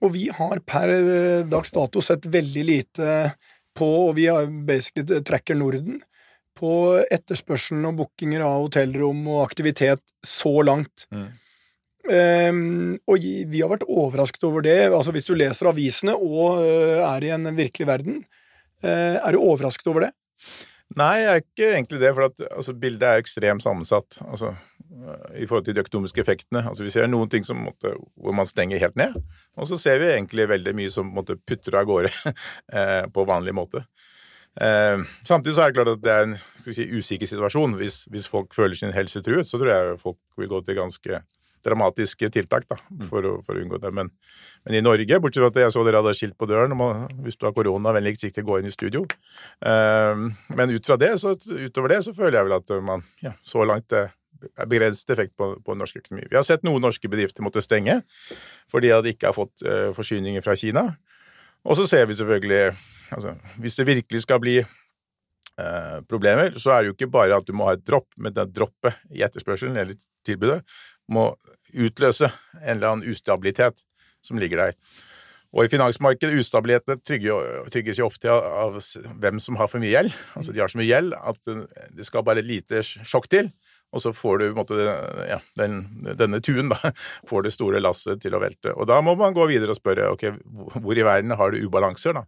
Og 0.00 0.14
vi 0.14 0.28
har 0.32 0.62
per 0.66 0.92
eh, 0.94 1.48
dags 1.48 1.74
dato 1.74 2.02
sett 2.04 2.28
veldig 2.30 2.64
lite 2.66 3.18
på, 3.76 3.88
og 4.08 4.14
vi 4.18 4.26
har 4.30 4.48
basically 4.66 5.20
tracker 5.26 5.58
Norden, 5.58 6.00
på 6.60 6.72
etterspørselen 7.12 7.86
og 7.88 8.00
bookinger 8.02 8.42
av 8.44 8.66
hotellrom 8.66 9.22
og 9.30 9.44
aktivitet 9.46 10.02
så 10.26 10.60
langt. 10.66 11.06
Ehm, 12.10 12.96
og 13.08 13.20
vi 13.22 13.60
har 13.60 13.70
vært 13.70 13.86
overrasket 13.86 14.44
over 14.48 14.64
det. 14.64 14.78
Altså 14.88 15.12
Hvis 15.14 15.28
du 15.28 15.34
leser 15.36 15.70
avisene 15.70 16.16
og 16.16 16.62
eh, 16.64 16.98
er 17.04 17.26
i 17.26 17.32
en 17.36 17.50
virkelig 17.56 17.88
verden, 17.88 18.22
eh, 18.82 19.16
er 19.20 19.36
du 19.36 19.40
overrasket 19.40 19.90
over 19.92 20.08
det? 20.08 20.12
Nei, 20.98 21.12
jeg 21.20 21.30
er 21.30 21.44
ikke 21.44 21.68
egentlig 21.76 22.00
det, 22.02 22.10
for 22.16 22.26
at, 22.26 22.40
altså, 22.50 22.74
bildet 22.74 23.06
er 23.06 23.20
ekstremt 23.22 23.62
sammensatt 23.62 24.18
altså, 24.26 24.56
i 25.38 25.46
forhold 25.46 25.68
til 25.68 25.76
de 25.76 25.84
økonomiske 25.84 26.24
effektene. 26.24 26.64
Altså, 26.66 26.82
vi 26.82 26.90
ser 26.90 27.06
noen 27.06 27.30
ting 27.30 27.46
som, 27.46 27.60
måtte, 27.62 27.92
hvor 28.18 28.34
man 28.34 28.48
stenger 28.48 28.82
helt 28.82 28.98
ned, 28.98 29.14
og 29.58 29.66
så 29.68 29.78
ser 29.80 29.98
vi 30.02 30.12
egentlig 30.12 30.48
veldig 30.50 30.74
mye 30.78 30.92
som 30.92 31.08
måtte, 31.14 31.38
putter 31.38 31.78
av 31.80 31.88
gårde 31.88 32.12
eh, 32.76 33.08
på 33.12 33.26
vanlig 33.28 33.56
måte. 33.56 33.84
Eh, 34.60 35.02
samtidig 35.26 35.56
så 35.56 35.64
er 35.64 35.72
det 35.72 35.78
klart 35.78 35.92
at 35.94 36.04
det 36.04 36.14
er 36.14 36.28
en 36.28 36.38
si, 36.62 36.86
usikker 36.86 37.30
situasjon. 37.30 37.76
Hvis, 37.80 38.04
hvis 38.10 38.30
folk 38.30 38.54
føler 38.56 38.78
sin 38.78 38.94
helse 38.96 39.22
truet, 39.26 39.48
så 39.48 39.60
tror 39.60 39.72
jeg 39.72 40.00
folk 40.02 40.18
vil 40.40 40.50
gå 40.50 40.62
til 40.66 40.80
ganske 40.80 41.22
dramatiske 41.64 42.30
tiltak 42.32 42.64
da, 42.70 42.78
for, 43.08 43.26
å, 43.26 43.32
for 43.44 43.56
å 43.56 43.62
unngå 43.62 43.80
det. 43.82 43.90
Men, 43.96 44.08
men 44.64 44.78
i 44.78 44.84
Norge, 44.84 45.20
bortsett 45.20 45.44
fra 45.44 45.50
at 45.52 45.60
jeg 45.64 45.74
så 45.74 45.84
dere 45.84 46.00
hadde 46.00 46.14
skilt 46.16 46.38
på 46.40 46.48
døren 46.48 46.72
om 46.76 46.84
å, 46.86 46.90
hvis 47.24 47.36
du 47.36 47.44
har 47.48 47.54
korona, 47.56 47.92
vennligst 47.96 48.30
ikke 48.30 48.46
gå 48.46 48.60
inn 48.60 48.70
i 48.70 48.74
studio. 48.74 49.04
Eh, 49.60 50.24
men 50.56 50.72
ut 50.72 50.88
fra 50.88 50.96
det, 51.00 51.12
så, 51.20 51.34
utover 51.36 51.96
det 51.96 52.00
så 52.06 52.16
føler 52.16 52.40
jeg 52.40 52.48
vel 52.48 52.56
at 52.60 52.74
man 52.86 53.04
ja, 53.24 53.34
så 53.44 53.66
langt 53.68 53.90
det 53.92 54.08
begrenset 54.68 55.10
effekt 55.14 55.36
på, 55.38 55.52
på 55.64 55.76
norsk 55.78 56.00
økonomi. 56.02 56.26
Vi 56.30 56.36
har 56.38 56.46
sett 56.46 56.64
noen 56.66 56.82
norske 56.82 57.08
bedrifter 57.10 57.44
måtte 57.46 57.62
stenge 57.64 58.00
fordi 58.70 58.88
de 58.88 59.14
ikke 59.14 59.30
har 59.30 59.36
fått 59.36 59.64
uh, 59.66 59.90
forsyninger 59.96 60.44
fra 60.44 60.54
Kina. 60.58 60.84
Og 61.66 61.76
så 61.76 61.86
ser 61.90 62.06
vi 62.08 62.14
selvfølgelig 62.16 62.76
altså, 63.12 63.34
Hvis 63.60 63.76
det 63.76 63.86
virkelig 63.86 64.22
skal 64.22 64.40
bli 64.40 64.54
eh, 64.60 65.98
problemer, 66.08 66.54
så 66.56 66.72
er 66.72 66.80
det 66.80 66.88
jo 66.90 66.94
ikke 66.96 67.10
bare 67.12 67.36
at 67.36 67.44
du 67.44 67.52
må 67.52 67.66
ha 67.68 67.74
et 67.76 67.84
dropp, 67.84 68.08
men 68.16 68.32
det 68.32 68.46
droppet 68.56 68.96
i 69.12 69.20
etterspørselen 69.26 69.76
eller 69.76 69.98
tilbudet 70.24 70.62
må 71.10 71.34
utløse 71.74 72.30
en 72.62 72.76
eller 72.78 72.94
annen 72.94 73.12
ustabilitet 73.12 73.84
som 74.24 74.40
ligger 74.40 74.62
der. 74.64 74.78
Og 75.50 75.66
i 75.66 75.70
finansmarkedet, 75.72 76.38
ustabilitetene 76.38 77.00
trygges 77.02 77.98
jo 77.98 78.06
ofte 78.06 78.30
av, 78.30 78.76
hvem 79.18 79.40
som 79.42 79.58
har 79.58 79.68
for 79.70 79.82
mye 79.82 79.90
gjeld. 79.90 80.14
Altså 80.38 80.54
de 80.54 80.62
har 80.62 80.70
så 80.70 80.78
mye 80.78 80.86
gjeld 80.86 81.16
at 81.18 81.40
det- 81.44 81.88
det 81.98 82.06
skal 82.06 82.22
bare 82.22 82.42
lite 82.42 82.84
sjokk 82.86 83.26
til, 83.28 83.50
og 83.92 84.02
så 84.04 84.12
får 84.14 84.38
du 84.38 84.44
på 84.46 84.52
en 84.54 84.60
måte, 84.62 84.80
ja, 85.30 85.38
den, 85.58 85.80
denne 86.18 86.38
tuen, 86.44 86.68
da, 86.70 86.78
får 87.30 87.46
det 87.48 87.54
store 87.56 87.80
lasset 87.82 88.20
til 88.22 88.36
å 88.36 88.40
velte. 88.42 88.72
Og 88.76 88.86
da 88.90 89.00
må 89.02 89.16
man 89.18 89.34
gå 89.36 89.46
videre 89.50 89.74
og 89.74 89.80
spørre 89.80 90.10
ok, 90.14 90.26
hvor 90.80 90.98
i 90.98 91.06
verden 91.06 91.34
har 91.38 91.50
du 91.54 91.58
ubalanser, 91.64 92.14
da, 92.14 92.24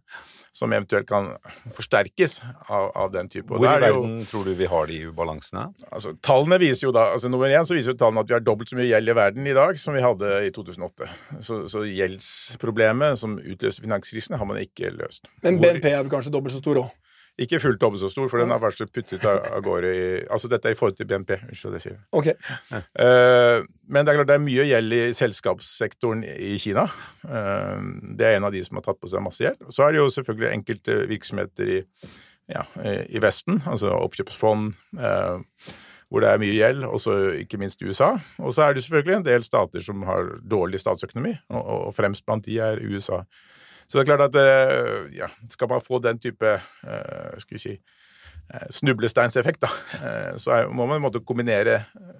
som 0.53 0.69
eventuelt 0.75 1.07
kan 1.09 1.31
forsterkes 1.73 2.35
av, 2.69 2.91
av 2.99 3.07
den 3.15 3.29
type. 3.31 3.47
Og 3.55 3.63
Hvor 3.63 3.71
i 3.71 3.81
verden 3.81 4.19
jo- 4.19 4.27
tror 4.29 4.45
du 4.45 4.51
vi 4.59 4.67
har 4.69 4.85
de 4.91 4.99
ubalansene? 5.09 5.63
Altså, 5.89 6.11
tallene 6.21 6.59
viser 6.61 6.85
jo 6.89 6.91
da, 6.93 7.07
altså 7.15 7.31
Nummer 7.33 7.49
én 7.49 7.65
så 7.65 7.73
viser 7.73 7.95
jo 7.95 8.01
tallene 8.03 8.21
at 8.21 8.29
vi 8.29 8.35
har 8.37 8.43
dobbelt 8.45 8.69
så 8.69 8.77
mye 8.77 8.85
gjeld 8.91 9.09
i 9.09 9.15
verden 9.17 9.47
i 9.49 9.55
dag 9.57 9.79
som 9.81 9.95
vi 9.97 10.03
hadde 10.05 10.29
i 10.45 10.51
2008. 10.53 11.09
Så, 11.41 11.63
så 11.73 11.81
gjeldsproblemet 11.89 13.17
som 13.19 13.37
utløste 13.41 13.81
finanskrisen, 13.85 14.37
har 14.37 14.45
man 14.49 14.59
ikke 14.61 14.91
løst. 14.93 15.25
Men 15.45 15.57
BNP 15.63 15.89
er 15.89 16.03
vel 16.03 16.11
kanskje 16.13 16.33
dobbelt 16.35 16.53
så 16.55 16.61
stor 16.61 16.83
òg? 16.83 16.91
Ikke 17.41 17.57
fullt 17.57 17.79
dobbelt 17.81 18.01
så 18.03 18.11
stor, 18.13 18.27
for 18.29 18.37
den 18.37 18.51
har 18.53 18.59
vært 18.61 18.91
puttet 18.93 19.23
av, 19.25 19.55
gårde 19.65 19.89
i 19.89 20.01
Altså 20.29 20.49
dette 20.51 20.69
er 20.69 20.75
i 20.75 20.77
forhold 20.77 20.99
til 20.99 21.07
BNP. 21.09 21.31
Unnskyld 21.47 21.71
at 21.71 21.79
jeg 21.79 21.85
sier 21.85 21.95
det. 21.95 22.03
Okay. 22.13 22.35
Eh, 22.71 23.63
men 23.89 24.05
det 24.05 24.13
er 24.13 24.19
klart 24.19 24.29
det 24.29 24.35
er 24.37 24.43
mye 24.43 24.65
gjeld 24.69 24.93
i 24.93 25.01
selskapssektoren 25.17 26.21
i 26.29 26.51
Kina. 26.61 26.85
Eh, 27.25 27.87
det 28.13 28.27
er 28.27 28.37
en 28.37 28.45
av 28.49 28.53
de 28.53 28.61
som 28.65 28.77
har 28.77 28.85
tatt 28.85 29.01
på 29.01 29.09
seg 29.09 29.25
masse 29.25 29.41
gjeld. 29.41 29.65
Så 29.73 29.85
er 29.85 29.95
det 29.95 30.03
jo 30.03 30.11
selvfølgelig 30.13 30.51
enkelte 30.51 30.99
virksomheter 31.09 31.73
i 31.79 31.81
ja, 32.51 32.65
i 33.07 33.21
Vesten, 33.23 33.61
altså 33.71 33.93
oppkjøpsfond, 34.03 34.73
hvor 36.11 36.21
det 36.21 36.27
er 36.29 36.41
mye 36.41 36.53
gjeld, 36.57 36.83
også 36.85 37.13
ikke 37.39 37.57
minst 37.57 37.81
i 37.81 37.87
USA. 37.87 38.11
Og 38.43 38.51
så 38.53 38.67
er 38.67 38.75
det 38.75 38.83
selvfølgelig 38.83 39.15
en 39.15 39.25
del 39.25 39.45
stater 39.47 39.81
som 39.81 40.03
har 40.05 40.27
dårlig 40.51 40.81
statsøkonomi, 40.83 41.31
og, 41.55 41.63
og 41.87 41.95
fremst 41.95 42.25
blant 42.27 42.45
de 42.45 42.59
er 42.61 42.83
USA. 42.83 43.23
Så 43.87 43.99
det 43.99 44.03
er 44.03 44.09
klart 44.11 44.29
at 44.29 45.11
ja, 45.15 45.27
skal 45.51 45.69
man 45.71 45.83
få 45.83 45.99
den 46.03 46.21
type 46.21 46.55
skal 46.81 47.57
vi 47.57 47.61
si, 47.61 47.73
snublesteinseffekt, 48.73 49.63
da, 49.63 49.69
så 50.41 50.63
må 50.73 50.87
man 50.89 51.01
måtte 51.03 51.21
kombinere 51.23 51.77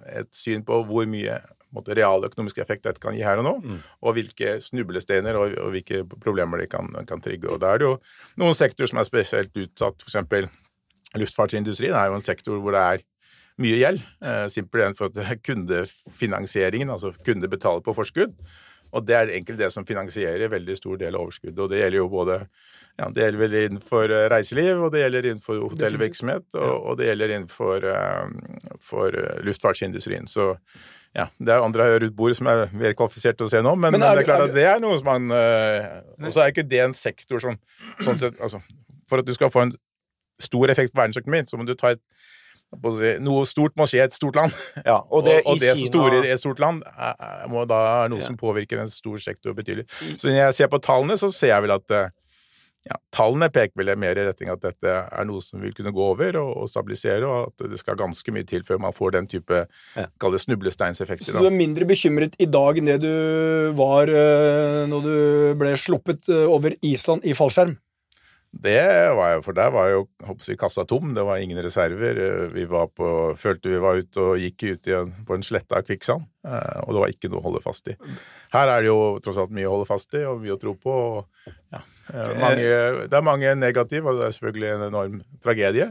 et 0.08 0.30
syn 0.34 0.64
på 0.66 0.78
hvor 0.88 1.08
mye 1.10 1.36
måtte, 1.74 1.94
realøkonomisk 1.98 2.60
effekt 2.62 2.86
dette 2.86 3.02
kan 3.02 3.16
gi 3.16 3.24
her 3.26 3.40
og 3.40 3.46
nå, 3.46 3.54
mm. 3.62 3.80
og 4.06 4.16
hvilke 4.16 4.58
snublesteiner 4.62 5.38
og, 5.38 5.56
og, 5.58 5.72
hvilke 5.74 6.02
problemer 6.12 6.62
de 6.62 6.68
kan, 6.70 6.90
kan, 7.08 7.22
trigge. 7.24 7.50
Og 7.50 7.60
Da 7.62 7.74
er 7.74 7.82
det 7.82 7.88
jo 7.88 7.96
noen 8.40 8.56
sektorer 8.56 8.90
som 8.90 9.00
er 9.02 9.08
spesielt 9.08 9.64
utsatt, 9.64 10.04
f.eks. 10.04 10.46
luftfartsindustrien 11.18 11.96
er 11.98 12.10
jo 12.10 12.20
en 12.20 12.26
sektor 12.26 12.62
hvor 12.62 12.76
det 12.76 12.84
er 12.84 13.04
mye 13.62 13.78
gjeld, 13.78 14.00
eh, 14.26 14.46
simpelthen 14.50 14.96
for 14.98 15.12
at 15.12 15.42
kundefinansieringen, 15.46 16.90
altså 16.90 17.14
kunde 17.26 17.50
betaler 17.50 17.84
på 17.84 17.94
forskudd. 17.96 18.34
Og 18.94 19.04
det 19.06 19.16
er 19.18 19.32
egentlig 19.32 19.58
det 19.58 19.70
som 19.74 19.86
finansierer 19.86 20.52
veldig 20.52 20.76
stor 20.78 20.98
del 21.00 21.16
av 21.16 21.26
overskuddet. 21.26 21.60
Og 21.60 21.70
det 21.72 21.82
gjelder 21.82 22.00
jo 22.00 22.08
både 22.12 22.40
ja, 22.94 23.08
det 23.10 23.24
gjelder 23.24 23.40
vel 23.40 23.54
innenfor 23.58 24.12
eh, 24.14 24.24
reiseliv, 24.30 24.82
og 24.86 24.92
det 24.94 25.00
gjelder 25.02 25.26
innenfor 25.30 25.62
hotellvirksomhet, 25.64 26.44
og, 26.54 26.74
og 26.90 26.98
det 27.00 27.08
gjelder 27.08 27.32
innenfor 27.34 27.86
uh, 27.90 28.76
for 28.78 29.16
luftfartsindustrien. 29.42 30.28
Så 30.30 30.52
ja, 31.14 31.26
det 31.38 31.50
er 31.50 31.64
andre 31.64 31.88
rundt 32.04 32.14
bordet 32.14 32.38
som 32.38 32.50
er 32.52 32.68
mer 32.70 32.94
kvalifisert 32.94 33.40
til 33.40 33.48
å 33.48 33.50
se 33.50 33.62
nå, 33.66 33.74
men, 33.74 33.96
men 33.96 34.06
er, 34.06 34.20
det 34.20 34.22
er 34.22 34.28
klart 34.30 34.46
at 34.46 34.54
det 34.54 34.68
er 34.70 34.78
noe 34.82 34.98
som 34.98 35.10
man 35.10 35.34
Og 35.34 36.30
så 36.34 36.42
er 36.42 36.54
ikke 36.54 36.66
det 36.66 36.80
en 36.82 36.94
sektor 36.94 37.42
som 37.42 37.58
sånn 38.02 38.18
sett 38.18 38.40
altså, 38.42 38.58
For 39.06 39.22
at 39.22 39.28
du 39.28 39.30
skal 39.36 39.52
få 39.54 39.62
en 39.62 39.74
stor 40.42 40.70
effekt 40.72 40.90
på 40.90 40.98
verdensøkonomien, 40.98 41.46
så 41.46 41.58
må 41.58 41.66
du 41.66 41.76
ta 41.78 41.92
et 41.94 42.02
noe 43.24 43.44
stort 43.48 43.76
må 43.78 43.86
skje 43.88 44.02
i 44.02 44.04
et 44.06 44.16
stort 44.16 44.38
land. 44.38 44.56
Ja, 44.84 44.98
og 45.10 45.24
det, 45.26 45.40
og, 45.44 45.54
og 45.54 45.62
det 45.62 45.76
som 45.76 45.86
store 45.88 46.24
i 46.24 46.32
et 46.34 46.42
stort 46.42 46.60
land 46.62 46.82
er, 46.94 47.46
må 47.50 47.64
da 47.68 47.80
er 48.04 48.12
noe 48.12 48.22
ja. 48.22 48.28
som 48.28 48.36
påvirker 48.40 48.82
en 48.82 48.90
stor 48.90 49.20
sektor 49.22 49.54
betydelig. 49.56 49.86
Så 50.16 50.28
når 50.28 50.40
jeg 50.40 50.60
ser 50.60 50.70
på 50.72 50.82
tallene, 50.82 51.18
så 51.20 51.30
ser 51.34 51.54
jeg 51.54 51.64
vel 51.64 51.74
at 51.76 51.94
uh, 51.94 52.08
ja, 52.84 52.98
tallene 53.14 53.48
peker 53.54 53.78
vel 53.80 53.94
mer 54.00 54.18
i 54.18 54.26
retning 54.26 54.50
at 54.52 54.64
dette 54.64 54.96
er 55.06 55.28
noe 55.28 55.40
som 55.44 55.62
vil 55.62 55.72
kunne 55.76 55.94
gå 55.94 56.08
over 56.12 56.40
og, 56.42 56.50
og, 56.64 56.68
stabilisere, 56.68 57.24
og 57.28 57.52
at 57.52 57.70
det 57.72 57.80
skal 57.80 57.98
ganske 58.00 58.34
mye 58.34 58.48
til 58.48 58.66
før 58.66 58.82
man 58.84 58.96
får 58.96 59.16
den 59.16 59.30
type 59.30 59.62
ja. 59.64 60.08
kall 60.20 60.36
det 60.36 60.42
snublesteinseffekter. 60.44 61.30
Så 61.30 61.40
du 61.40 61.48
er 61.48 61.54
mindre 61.54 61.88
bekymret 61.88 62.36
i 62.42 62.50
dag 62.50 62.80
enn 62.80 62.90
det 62.90 62.98
du 63.06 63.14
var 63.78 64.12
når 64.90 65.08
du 65.08 65.16
ble 65.62 65.72
sluppet 65.80 66.28
over 66.44 66.76
Island 66.84 67.24
i 67.24 67.36
fallskjerm? 67.36 67.78
Det 68.64 68.78
var 69.18 69.32
jeg, 69.32 69.40
for 69.42 69.56
der 69.56 69.72
var 69.74 69.88
jo 69.90 70.04
jeg, 70.46 70.58
kassa 70.60 70.84
tom, 70.88 71.10
det 71.16 71.24
var 71.26 71.42
ingen 71.42 71.58
reserver. 71.64 72.20
Eh, 72.26 72.44
vi 72.54 72.68
var 72.70 72.86
på, 72.94 73.08
følte 73.40 73.72
vi 73.72 73.82
var 73.82 73.98
ute 73.98 74.22
og 74.22 74.38
gikk 74.40 74.66
ut 74.68 74.92
en, 74.94 75.10
på 75.26 75.36
en 75.36 75.46
slette 75.46 75.74
av 75.74 75.86
kvikksand, 75.88 76.28
og 76.84 76.94
det 76.94 77.02
var 77.02 77.12
ikke 77.12 77.32
noe 77.32 77.40
å 77.42 77.48
holde 77.48 77.64
fast 77.64 77.90
i. 77.90 77.96
Her 78.54 78.70
er 78.70 78.84
det 78.84 78.92
jo 78.92 79.00
tross 79.24 79.40
alt 79.42 79.54
mye 79.54 79.66
å 79.66 79.74
holde 79.74 79.90
fast 79.90 80.14
i 80.14 80.22
og 80.28 80.44
mye 80.44 80.54
å 80.54 80.60
tro 80.60 80.76
på. 80.78 80.94
og 80.94 81.52
ja, 81.74 81.82
Eh, 82.12 82.36
mange, 82.40 82.68
det 83.08 83.16
er 83.16 83.24
mange 83.24 83.54
negative, 83.56 84.10
og 84.10 84.20
det 84.20 84.28
er 84.28 84.36
selvfølgelig 84.36 84.70
en 84.74 84.86
enorm 84.90 85.20
tragedie. 85.44 85.90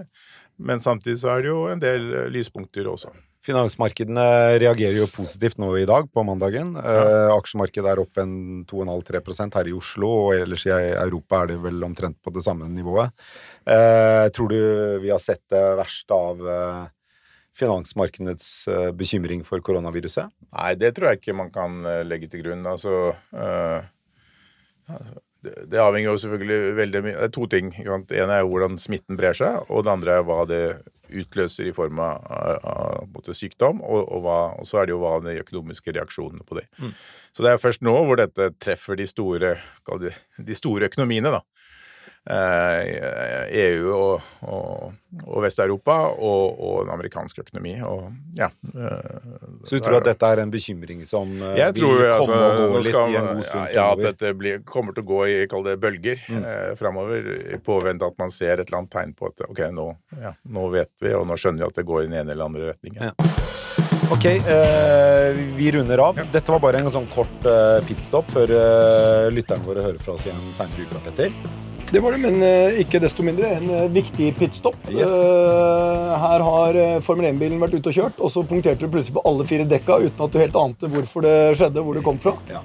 Men 0.58 0.84
samtidig 0.84 1.20
så 1.24 1.34
er 1.34 1.46
det 1.46 1.50
jo 1.50 1.62
en 1.72 1.82
del 1.82 2.10
eh, 2.14 2.28
lyspunkter 2.34 2.90
også. 2.92 3.14
Finansmarkedene 3.44 4.24
reagerer 4.62 5.02
jo 5.02 5.10
positivt 5.12 5.58
nå 5.60 5.68
i 5.76 5.88
dag, 5.88 6.08
på 6.08 6.24
mandagen. 6.24 6.78
Ja. 6.80 6.94
Eh, 7.04 7.32
aksjemarkedet 7.34 7.90
er 7.92 8.00
opp 8.00 8.20
en 8.22 8.64
2,5-3% 8.70 9.58
her 9.60 9.68
i 9.68 9.76
Oslo, 9.76 10.12
og 10.28 10.38
ellers 10.38 10.64
i 10.70 10.72
Europa 10.72 11.42
er 11.42 11.52
det 11.52 11.58
vel 11.66 11.84
omtrent 11.84 12.22
på 12.24 12.32
det 12.32 12.46
samme 12.46 12.70
nivået. 12.72 13.12
Eh, 13.68 14.30
tror 14.36 14.54
du 14.54 14.60
vi 15.04 15.12
har 15.12 15.20
sett 15.20 15.44
det 15.52 15.64
verste 15.76 16.16
av 16.16 16.48
eh, 16.56 16.86
finansmarkedets 17.60 18.48
bekymring 18.96 19.44
for 19.44 19.60
koronaviruset? 19.60 20.32
Nei, 20.56 20.72
det 20.80 20.96
tror 20.96 21.12
jeg 21.12 21.20
ikke 21.20 21.36
man 21.38 21.52
kan 21.54 21.84
legge 22.08 22.32
til 22.32 22.42
grunn. 22.42 22.64
Altså, 22.66 23.12
altså 24.88 25.20
det 25.44 25.82
avhenger 25.84 26.10
jo 26.10 26.20
selvfølgelig 26.24 26.76
veldig 26.80 27.02
mye 27.04 27.16
Det 27.20 27.28
er 27.28 27.34
to 27.36 27.46
ting. 27.52 27.70
Ene 27.84 28.40
er 28.40 28.48
hvordan 28.48 28.80
smitten 28.82 29.20
brer 29.20 29.36
seg, 29.38 29.68
og 29.70 29.84
det 29.86 29.94
andre 29.94 30.18
er 30.18 30.28
hva 30.28 30.40
det 30.50 30.64
utløser 31.22 31.70
i 31.70 31.76
form 31.76 32.02
av, 32.04 32.26
av, 32.28 33.08
av 33.14 33.32
sykdom, 33.38 33.82
og, 33.82 34.02
og, 34.04 34.24
hva, 34.26 34.40
og, 34.60 34.68
så 34.68 34.82
er 34.82 34.90
det 34.90 34.96
jo 34.96 35.02
hva 35.04 35.18
de 35.24 35.38
økonomiske 35.44 35.96
reaksjonene 35.96 36.46
på 36.48 36.60
det. 36.60 36.66
Mm. 36.82 36.94
Så 37.34 37.46
det 37.46 37.54
er 37.54 37.62
først 37.62 37.86
nå 37.86 37.94
hvor 38.08 38.20
dette 38.20 38.52
treffer 38.62 39.00
de 39.00 39.08
store, 39.10 39.56
de 40.38 40.58
store 40.58 40.90
økonomiene, 40.92 41.34
da. 41.34 41.44
EU 42.24 42.32
eh, 42.32 43.48
e 43.52 43.80
og, 43.92 44.22
og, 44.48 44.94
og 45.28 45.42
Vest-Europa 45.44 45.96
og, 46.14 46.54
og, 46.56 46.78
den 46.86 46.94
amerikanske 46.94 47.44
økonomi. 47.44 47.74
Ja, 48.38 48.48
eh, 48.48 49.26
så 49.64 49.76
du 49.76 49.84
tror 49.84 49.98
at 50.00 50.08
dette 50.08 50.30
er 50.32 50.44
en 50.46 50.54
bekymring 50.54 51.04
som 51.08 51.34
eh, 51.42 51.58
jeg 51.60 51.76
vil 51.76 51.90
komme 51.90 52.08
altså, 52.14 52.38
og 52.38 52.76
gå 52.78 52.84
litt 52.86 52.96
skal, 52.96 53.12
i 53.12 53.20
en 53.20 53.28
god 53.28 53.48
stund? 53.50 53.76
Ja, 53.76 53.90
at 53.92 54.04
dette 54.08 54.34
blir, 54.40 54.64
kommer 54.68 54.96
til 54.96 55.04
å 55.04 55.10
gå 55.12 55.20
i 55.28 55.36
kall 55.52 55.68
det 55.68 55.76
bølger 55.84 56.24
mm. 56.24 56.46
eh, 56.54 56.70
framover. 56.80 57.28
I 57.58 57.60
påvente 57.64 58.08
at 58.08 58.16
man 58.24 58.32
ser 58.32 58.56
et 58.56 58.70
eller 58.70 58.84
annet 58.84 58.96
tegn 58.96 59.12
på 59.20 59.28
at 59.34 59.44
ok, 59.50 59.66
nå, 59.76 59.90
ja, 60.24 60.32
nå, 60.56 60.70
vet 60.74 60.94
vi, 61.04 61.12
og 61.18 61.28
nå 61.28 61.36
skjønner 61.40 61.66
vi 61.66 61.72
at 61.74 61.82
det 61.82 61.88
går 61.92 62.06
i 62.06 62.08
den 62.08 62.22
ene 62.22 62.38
eller 62.38 62.48
andre 62.48 62.72
retningen. 62.72 63.12
Ja. 63.12 63.52
Ok, 64.14 64.26
eh, 64.26 65.36
vi 65.58 65.72
runder 65.76 65.98
av. 65.98 66.24
Dette 66.32 66.56
var 66.56 66.64
bare 66.64 66.80
en 66.80 66.92
sånn 66.94 67.08
kort 67.12 67.48
eh, 67.50 67.84
pitstop 67.88 68.32
før 68.32 68.56
eh, 68.56 69.28
lytterne 69.34 69.66
våre 69.66 69.84
hører 69.86 70.00
fra 70.04 70.16
oss 70.16 70.24
igjen 70.28 70.50
seinere 70.56 70.84
i 70.84 70.88
uka, 70.88 71.04
Petter. 71.10 71.72
Det 71.94 72.02
var 72.02 72.16
det, 72.16 72.24
men 72.24 72.42
uh, 72.42 72.80
ikke 72.82 72.98
desto 73.04 73.22
mindre 73.22 73.52
en 73.54 73.68
uh, 73.70 73.92
viktig 73.94 74.32
pitstop. 74.40 74.78
Yes. 74.90 75.06
Uh, 75.06 76.16
her 76.24 76.42
har 76.42 76.80
Formel 77.06 77.28
1-bilen 77.30 77.62
vært 77.62 77.76
ute 77.78 77.92
og 77.92 77.98
kjørt, 78.00 78.18
og 78.18 78.32
så 78.34 78.42
punkterte 78.50 78.82
du 78.82 78.90
plutselig 78.90 79.14
på 79.20 79.22
alle 79.30 79.46
fire 79.46 79.68
dekka 79.70 80.00
uten 80.08 80.24
at 80.26 80.34
du 80.34 80.40
helt 80.42 80.58
ante 80.58 80.90
hvorfor 80.90 81.26
det 81.28 81.36
skjedde, 81.60 81.84
hvor 81.86 82.00
det 82.00 82.04
kom 82.06 82.18
fra. 82.24 82.34
Ja. 82.50 82.64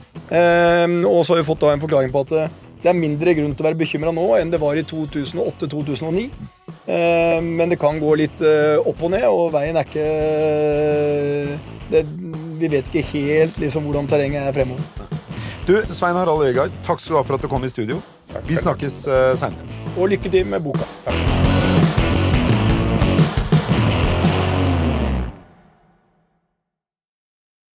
og 1.11 1.21
så 1.27 1.35
har 1.35 1.43
vi 1.43 1.49
fått 1.51 1.61
da 1.61 1.75
en 1.75 1.85
forklaring 1.85 2.13
på 2.15 2.25
at 2.25 2.35
det 2.79 2.89
er 2.89 2.97
mindre 2.97 3.35
grunn 3.37 3.53
til 3.53 3.65
å 3.65 3.69
være 3.69 3.81
bekymra 3.81 4.15
nå 4.15 4.27
enn 4.39 4.53
det 4.53 4.61
var 4.63 4.79
i 4.79 4.85
2008-2009. 4.87 6.27
men 7.45 7.69
det 7.69 7.79
kan 7.81 8.01
gå 8.01 8.15
litt 8.21 8.41
opp 8.81 9.03
og 9.03 9.13
ned, 9.13 9.27
og 9.29 9.53
veien 9.53 9.77
er 9.77 9.89
ikke 9.89 10.09
det, 11.93 12.07
Vi 12.61 12.69
vet 12.69 12.89
ikke 12.89 13.09
helt 13.13 13.59
liksom, 13.61 13.85
hvordan 13.89 14.09
terrenget 14.09 14.47
er 14.47 14.57
fremover. 14.57 15.11
Du, 15.67 15.75
Svein 15.93 16.17
Harald 16.17 16.47
Øygard, 16.49 16.73
takk 16.87 17.03
skal 17.03 17.19
du 17.19 17.21
ha 17.21 17.29
for 17.29 17.37
at 17.37 17.45
du 17.45 17.51
kom 17.51 17.65
i 17.65 17.73
studio. 17.73 18.01
Vi 18.47 18.57
snakkes 18.57 19.03
uh, 19.09 19.33
seinere. 19.39 19.81
Og 19.97 20.09
lykke 20.15 20.31
til 20.33 20.47
med 20.47 20.65
boka. 20.65 20.89
Takk. 21.09 21.38